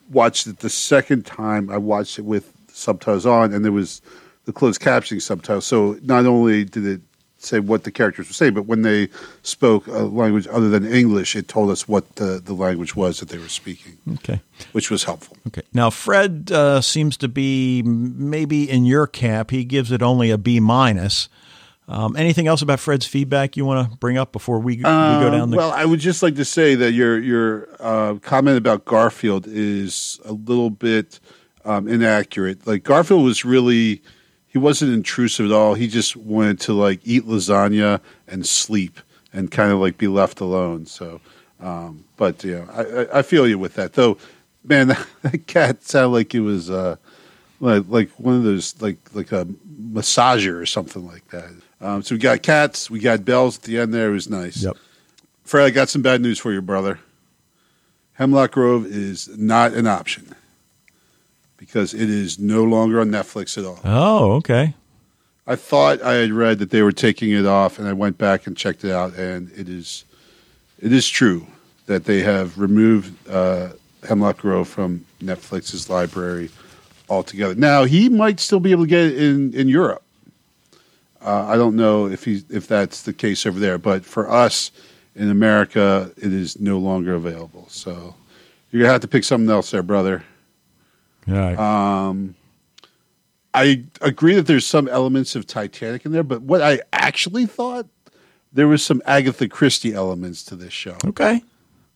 [0.09, 4.01] watched it the second time, I watched it with subtitles on, and there was
[4.43, 5.65] the closed captioning subtitles.
[5.65, 7.01] So not only did it
[7.41, 9.07] say what the characters were saying, but when they
[9.43, 13.29] spoke a language other than English, it told us what the, the language was that
[13.29, 14.41] they were speaking, Okay.
[14.73, 15.37] which was helpful.
[15.47, 15.61] Okay.
[15.73, 19.51] Now Fred uh, seems to be maybe in your camp.
[19.51, 21.29] He gives it only a B minus.
[21.87, 25.31] Um, anything else about Fred's feedback you want to bring up before we, we go
[25.31, 25.57] down the?
[25.57, 30.19] Well, I would just like to say that your your uh, comment about Garfield is
[30.23, 31.19] a little bit
[31.65, 32.67] um, inaccurate.
[32.67, 34.03] Like Garfield was really
[34.49, 35.75] he wasn't intrusive at all.
[35.75, 38.99] He just wanted to like eat lasagna and sleep
[39.31, 40.87] and kind of like be left alone.
[40.87, 41.21] So,
[41.59, 43.93] um, but you know, I, I, feel you with that.
[43.93, 44.17] Though,
[44.63, 46.95] man, that, that cat sounded like it was uh,
[47.59, 51.51] like like one of those like like a massager or something like that.
[51.79, 54.09] Um, so we got cats, we got bells at the end there.
[54.09, 54.63] It was nice.
[54.63, 54.77] Yep.
[55.43, 56.99] Fred, I got some bad news for you, brother.
[58.13, 60.35] Hemlock Grove is not an option
[61.60, 63.80] because it is no longer on Netflix at all.
[63.84, 64.74] Oh, okay.
[65.45, 68.47] I thought I had read that they were taking it off, and I went back
[68.47, 70.05] and checked it out, and it is
[70.80, 71.45] it is true
[71.88, 73.70] that they have removed uh,
[74.07, 76.49] Hemlock Grove from Netflix's library
[77.10, 77.55] altogether.
[77.55, 80.03] Now he might still be able to get it in in Europe.
[81.22, 84.72] Uh, I don't know if he if that's the case over there, but for us
[85.16, 87.66] in America, it is no longer available.
[87.70, 88.16] So
[88.72, 90.24] you're gonna have to pick something else there, brother.
[91.55, 92.36] Um,
[93.53, 97.88] I agree that there's some elements of Titanic in there, but what I actually thought
[98.53, 100.97] there was some Agatha Christie elements to this show.
[101.05, 101.41] okay.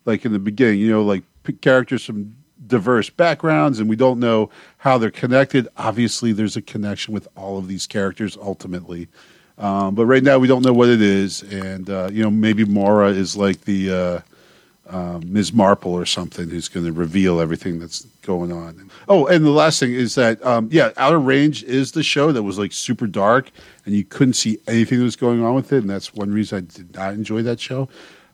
[0.06, 1.24] Like in the beginning, you know, like
[1.62, 2.36] characters from
[2.68, 5.68] diverse backgrounds, and we don't know how they're connected.
[5.78, 9.08] Obviously, there's a connection with all of these characters ultimately,
[9.58, 12.66] um, but right now we don't know what it is, and uh, you know, maybe
[12.66, 13.92] Maura is like the.
[13.92, 14.33] Uh,
[14.94, 15.54] um, Ms.
[15.54, 18.92] Marple or something who's going to reveal everything that's going on.
[19.10, 22.44] Oh, and the last thing is that um, yeah, Outer Range is the show that
[22.44, 23.50] was like super dark
[23.86, 26.60] and you couldn't see anything that was going on with it, and that's one reason
[26.60, 27.90] I did not enjoy that show.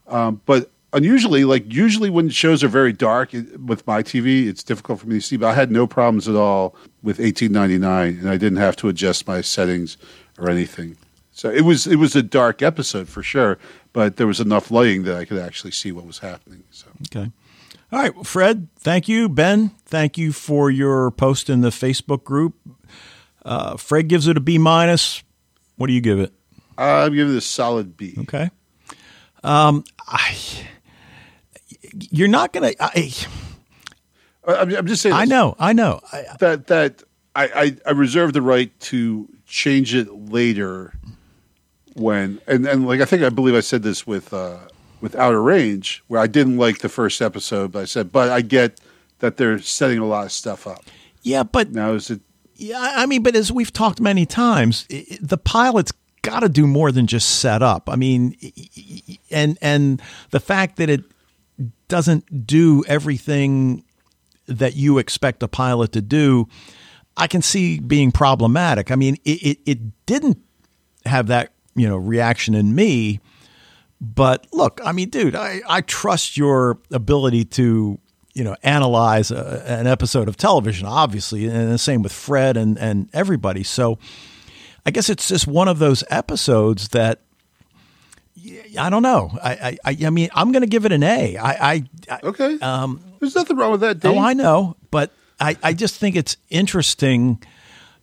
[0.08, 4.64] Um, but unusually, like usually when shows are very dark it, with my TV, it's
[4.64, 5.38] difficult for me to see.
[5.38, 9.28] But I had no problems at all with 1899, and I didn't have to adjust
[9.28, 9.98] my settings
[10.38, 10.98] or anything.
[11.40, 13.58] So it was it was a dark episode for sure,
[13.94, 16.66] but there was enough lighting that I could actually see what was happening.
[16.70, 17.32] So Okay.
[17.94, 18.68] All right, Fred.
[18.78, 19.70] Thank you, Ben.
[19.86, 22.56] Thank you for your post in the Facebook group.
[23.46, 25.24] Uh, Fred gives it a B minus.
[25.78, 26.34] What do you give it?
[26.78, 28.16] I'm giving it a solid B.
[28.20, 28.52] Okay.
[29.42, 30.38] Um, I.
[32.12, 32.74] You're not gonna.
[32.82, 33.16] I,
[34.46, 35.16] I'm, I'm just saying.
[35.16, 35.56] I know.
[35.58, 36.02] I know.
[36.12, 41.00] I, that that I, I I reserve the right to change it later
[41.96, 44.58] when and and like I think I believe I said this with uh,
[45.02, 48.42] with Outer Range where I didn't like the first episode, but I said, but I
[48.42, 48.80] get
[49.20, 50.84] that they're setting a lot of stuff up.
[51.24, 52.22] yeah, but Now is it?
[52.56, 56.50] Yeah, I mean, but as we've talked many times, i- i- the pilot's got to
[56.50, 57.90] do more than just set up.
[57.90, 58.36] I mean,
[59.32, 61.04] and and the fact that it
[61.88, 63.84] doesn't do everything
[64.48, 66.48] that you expect a pilot to do,
[67.16, 68.92] I can see being problematic.
[68.92, 70.40] I mean, it it, it didn't
[71.06, 73.20] have that you know reaction in me,
[74.02, 78.00] but look, I mean, dude, I I trust your ability to
[78.34, 82.78] you know analyze a, an episode of television, obviously, and the same with Fred and
[82.78, 83.64] and everybody.
[83.64, 83.98] So,
[84.86, 87.22] I guess it's just one of those episodes that.
[88.80, 89.38] I don't know.
[89.44, 91.36] I, I, I mean, I'm going to give it an A.
[91.36, 92.58] I, I, I Okay.
[92.60, 94.00] Um, There's nothing wrong with that.
[94.00, 94.14] Dave.
[94.16, 97.44] Oh, I know, but I, I just think it's interesting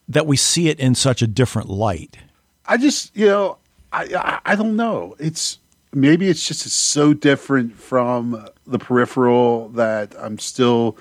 [0.09, 2.18] that we see it in such a different light.
[2.66, 3.59] I just, you know,
[3.93, 5.16] I, I I don't know.
[5.18, 5.59] It's
[5.93, 10.97] maybe it's just so different from the peripheral that I'm still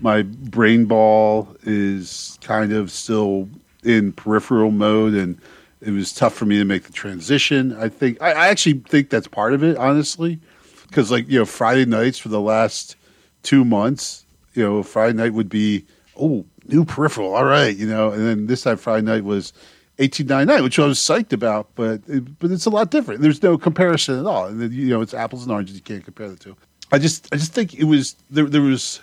[0.00, 3.48] my brain ball is kind of still
[3.82, 5.40] in peripheral mode and
[5.80, 7.76] it was tough for me to make the transition.
[7.76, 10.40] I think I, I actually think that's part of it, honestly,
[10.88, 12.96] because like you know Friday nights for the last
[13.42, 14.24] two months,
[14.54, 15.84] you know Friday night would be
[16.16, 19.52] oh new peripheral, all right, you know, and then this time Friday night was
[19.98, 23.20] 1899, which I was psyched about, but it, but it's a lot different.
[23.20, 25.74] There's no comparison at all, and you know it's apples and oranges.
[25.74, 26.56] You can't compare the two.
[26.92, 28.44] I just I just think it was there.
[28.44, 29.00] There was,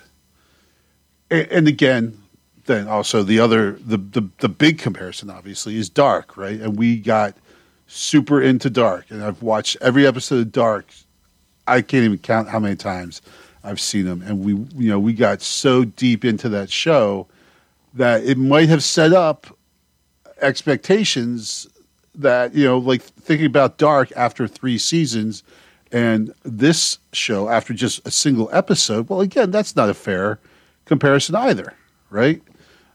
[1.30, 2.18] and, and again,
[2.64, 6.58] then also the other the, the the big comparison obviously is Dark, right?
[6.58, 7.36] And we got
[7.86, 10.86] super into Dark, and I've watched every episode of Dark.
[11.66, 13.20] I can't even count how many times
[13.62, 17.26] I've seen them, and we you know we got so deep into that show
[17.92, 19.55] that it might have set up
[20.40, 21.66] expectations
[22.14, 25.42] that you know, like thinking about Dark after three seasons,
[25.92, 29.08] and this show after just a single episode.
[29.08, 30.38] Well, again, that's not a fair
[30.84, 31.74] comparison either,
[32.10, 32.42] right?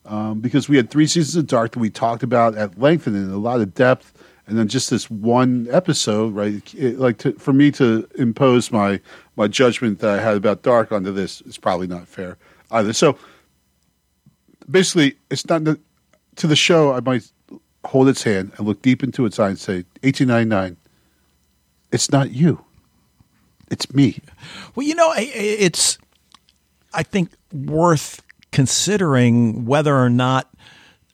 [0.06, 3.16] Um, because we had three seasons of Dark that we talked about at length and
[3.16, 4.14] in a lot of depth,
[4.48, 6.74] and then just this one episode, right?
[6.74, 9.00] It, like to, for me to impose my
[9.36, 12.38] my judgment that I had about Dark onto this is probably not fair
[12.72, 12.94] either.
[12.94, 13.18] So
[14.70, 15.64] basically, it's not
[16.38, 16.94] to the show.
[16.94, 17.32] I might
[17.86, 20.78] hold its hand and look deep into its eye and say, "1899,
[21.92, 22.64] it's not you,
[23.70, 24.22] it's me."
[24.76, 25.98] Well, you know, it's
[26.94, 28.22] I think worth
[28.52, 30.50] considering whether or not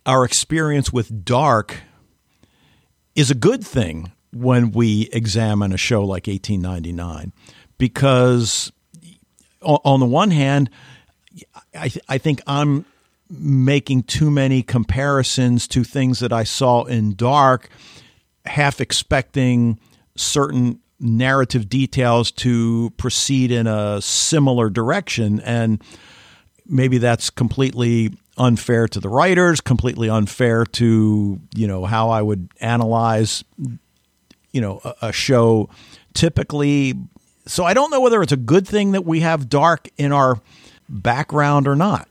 [0.06, 1.78] our experience with dark
[3.16, 7.32] is a good thing when we examine a show like 1899
[7.78, 8.72] because
[9.62, 10.70] on the one hand
[11.76, 12.86] I, I think I'm
[13.30, 17.70] making too many comparisons to things that I saw in Dark,
[18.46, 19.80] half expecting
[20.16, 25.40] certain narrative details to proceed in a similar direction.
[25.42, 25.82] And
[26.66, 32.50] maybe that's completely unfair to the writers, completely unfair to, you know, how I would
[32.62, 33.44] analyze,
[34.52, 35.70] you know, a, a show
[36.14, 36.96] typically.
[37.46, 40.42] So I don't know whether it's a good thing that we have Dark in our
[40.90, 42.08] background or not.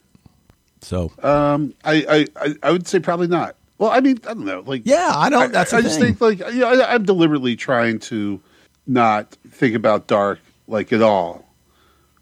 [0.86, 3.56] So, um, I, I, I would say probably not.
[3.78, 4.62] Well, I mean, I don't know.
[4.64, 5.50] Like, yeah, I don't.
[5.52, 8.40] That's I, I just think like you know, I, I'm deliberately trying to
[8.86, 10.38] not think about dark
[10.68, 11.44] like at all.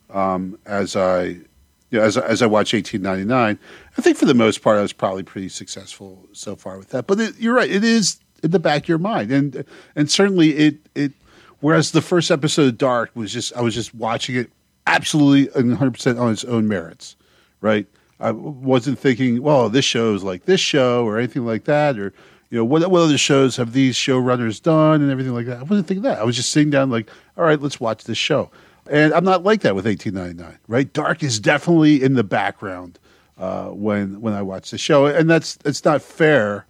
[0.09, 1.45] Um, as I, you
[1.93, 3.59] know, as as I watch 1899,
[3.99, 7.07] I think for the most part I was probably pretty successful so far with that.
[7.07, 10.57] But it, you're right; it is in the back of your mind, and and certainly
[10.57, 11.13] it it.
[11.61, 14.51] Whereas the first episode of Dark was just I was just watching it
[14.87, 17.15] absolutely 100 percent on its own merits,
[17.61, 17.87] right?
[18.21, 22.13] I wasn't thinking, well, this show is like this show or anything like that, or
[22.51, 25.59] you know, what what other shows have these showrunners done and everything like that.
[25.59, 26.19] I wasn't thinking that.
[26.19, 28.51] I was just sitting down like, all right, let's watch this show.
[28.89, 30.93] And I'm not like that with 1899, right?
[30.93, 32.99] Dark is definitely in the background
[33.39, 36.67] uh, when when I watch the show, and that's it's not fair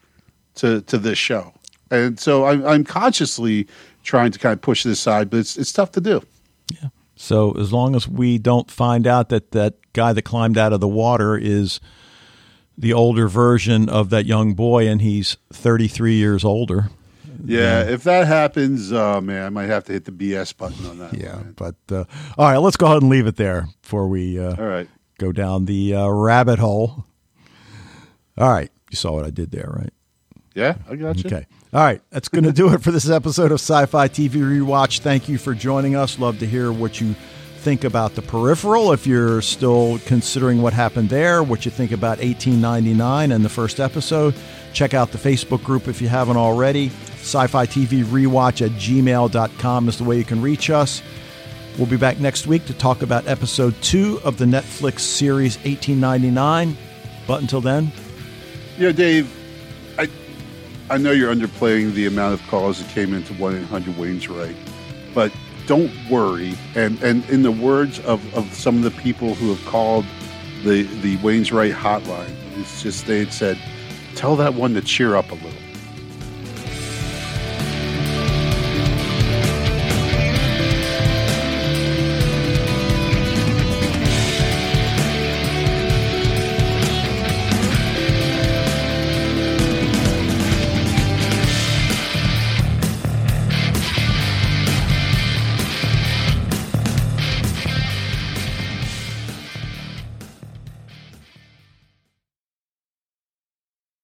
[0.57, 1.53] to to this show.
[1.91, 3.69] And so I'm, I'm consciously
[4.03, 6.23] trying to kind of push this aside, but it's it's tough to do.
[6.73, 6.89] Yeah.
[7.17, 10.81] So as long as we don't find out that that guy that climbed out of
[10.81, 11.81] the water is
[12.77, 16.91] the older version of that young boy and he's 33 years older.
[17.45, 20.99] Yeah, if that happens, uh, man, I might have to hit the BS button on
[20.99, 21.15] that.
[21.15, 22.05] Yeah, but uh,
[22.39, 24.89] all right, let's go ahead and leave it there before we uh, all right
[25.19, 27.05] go down the uh, rabbit hole.
[28.37, 29.93] All right, you saw what I did there, right?
[30.55, 31.25] Yeah, I got you.
[31.27, 31.47] Okay.
[31.75, 35.01] All right, that's going to do it for this episode of Sci Fi TV Rewatch.
[35.01, 36.21] Thank you for joining us.
[36.21, 37.17] Love to hear what you
[37.63, 42.19] think about the peripheral if you're still considering what happened there, what you think about
[42.19, 44.37] 1899 and the first episode.
[44.73, 46.91] Check out the Facebook group if you haven't already.
[47.17, 51.03] Sci Fi TV Rewatch at gmail.com is the way you can reach us.
[51.77, 56.77] We'll be back next week to talk about episode two of the Netflix series 1899.
[57.27, 57.91] But until then,
[58.79, 59.44] know, Dave,
[60.91, 64.57] I know you're underplaying the amount of calls that came into 1 800 Wayne's Right,
[65.15, 65.33] but
[65.67, 66.55] don't worry.
[66.75, 70.05] And, and in the words of, of some of the people who have called
[70.63, 73.59] the, the Wayne's Right hotline, it's just they had said,
[74.15, 75.51] tell that one to cheer up a little.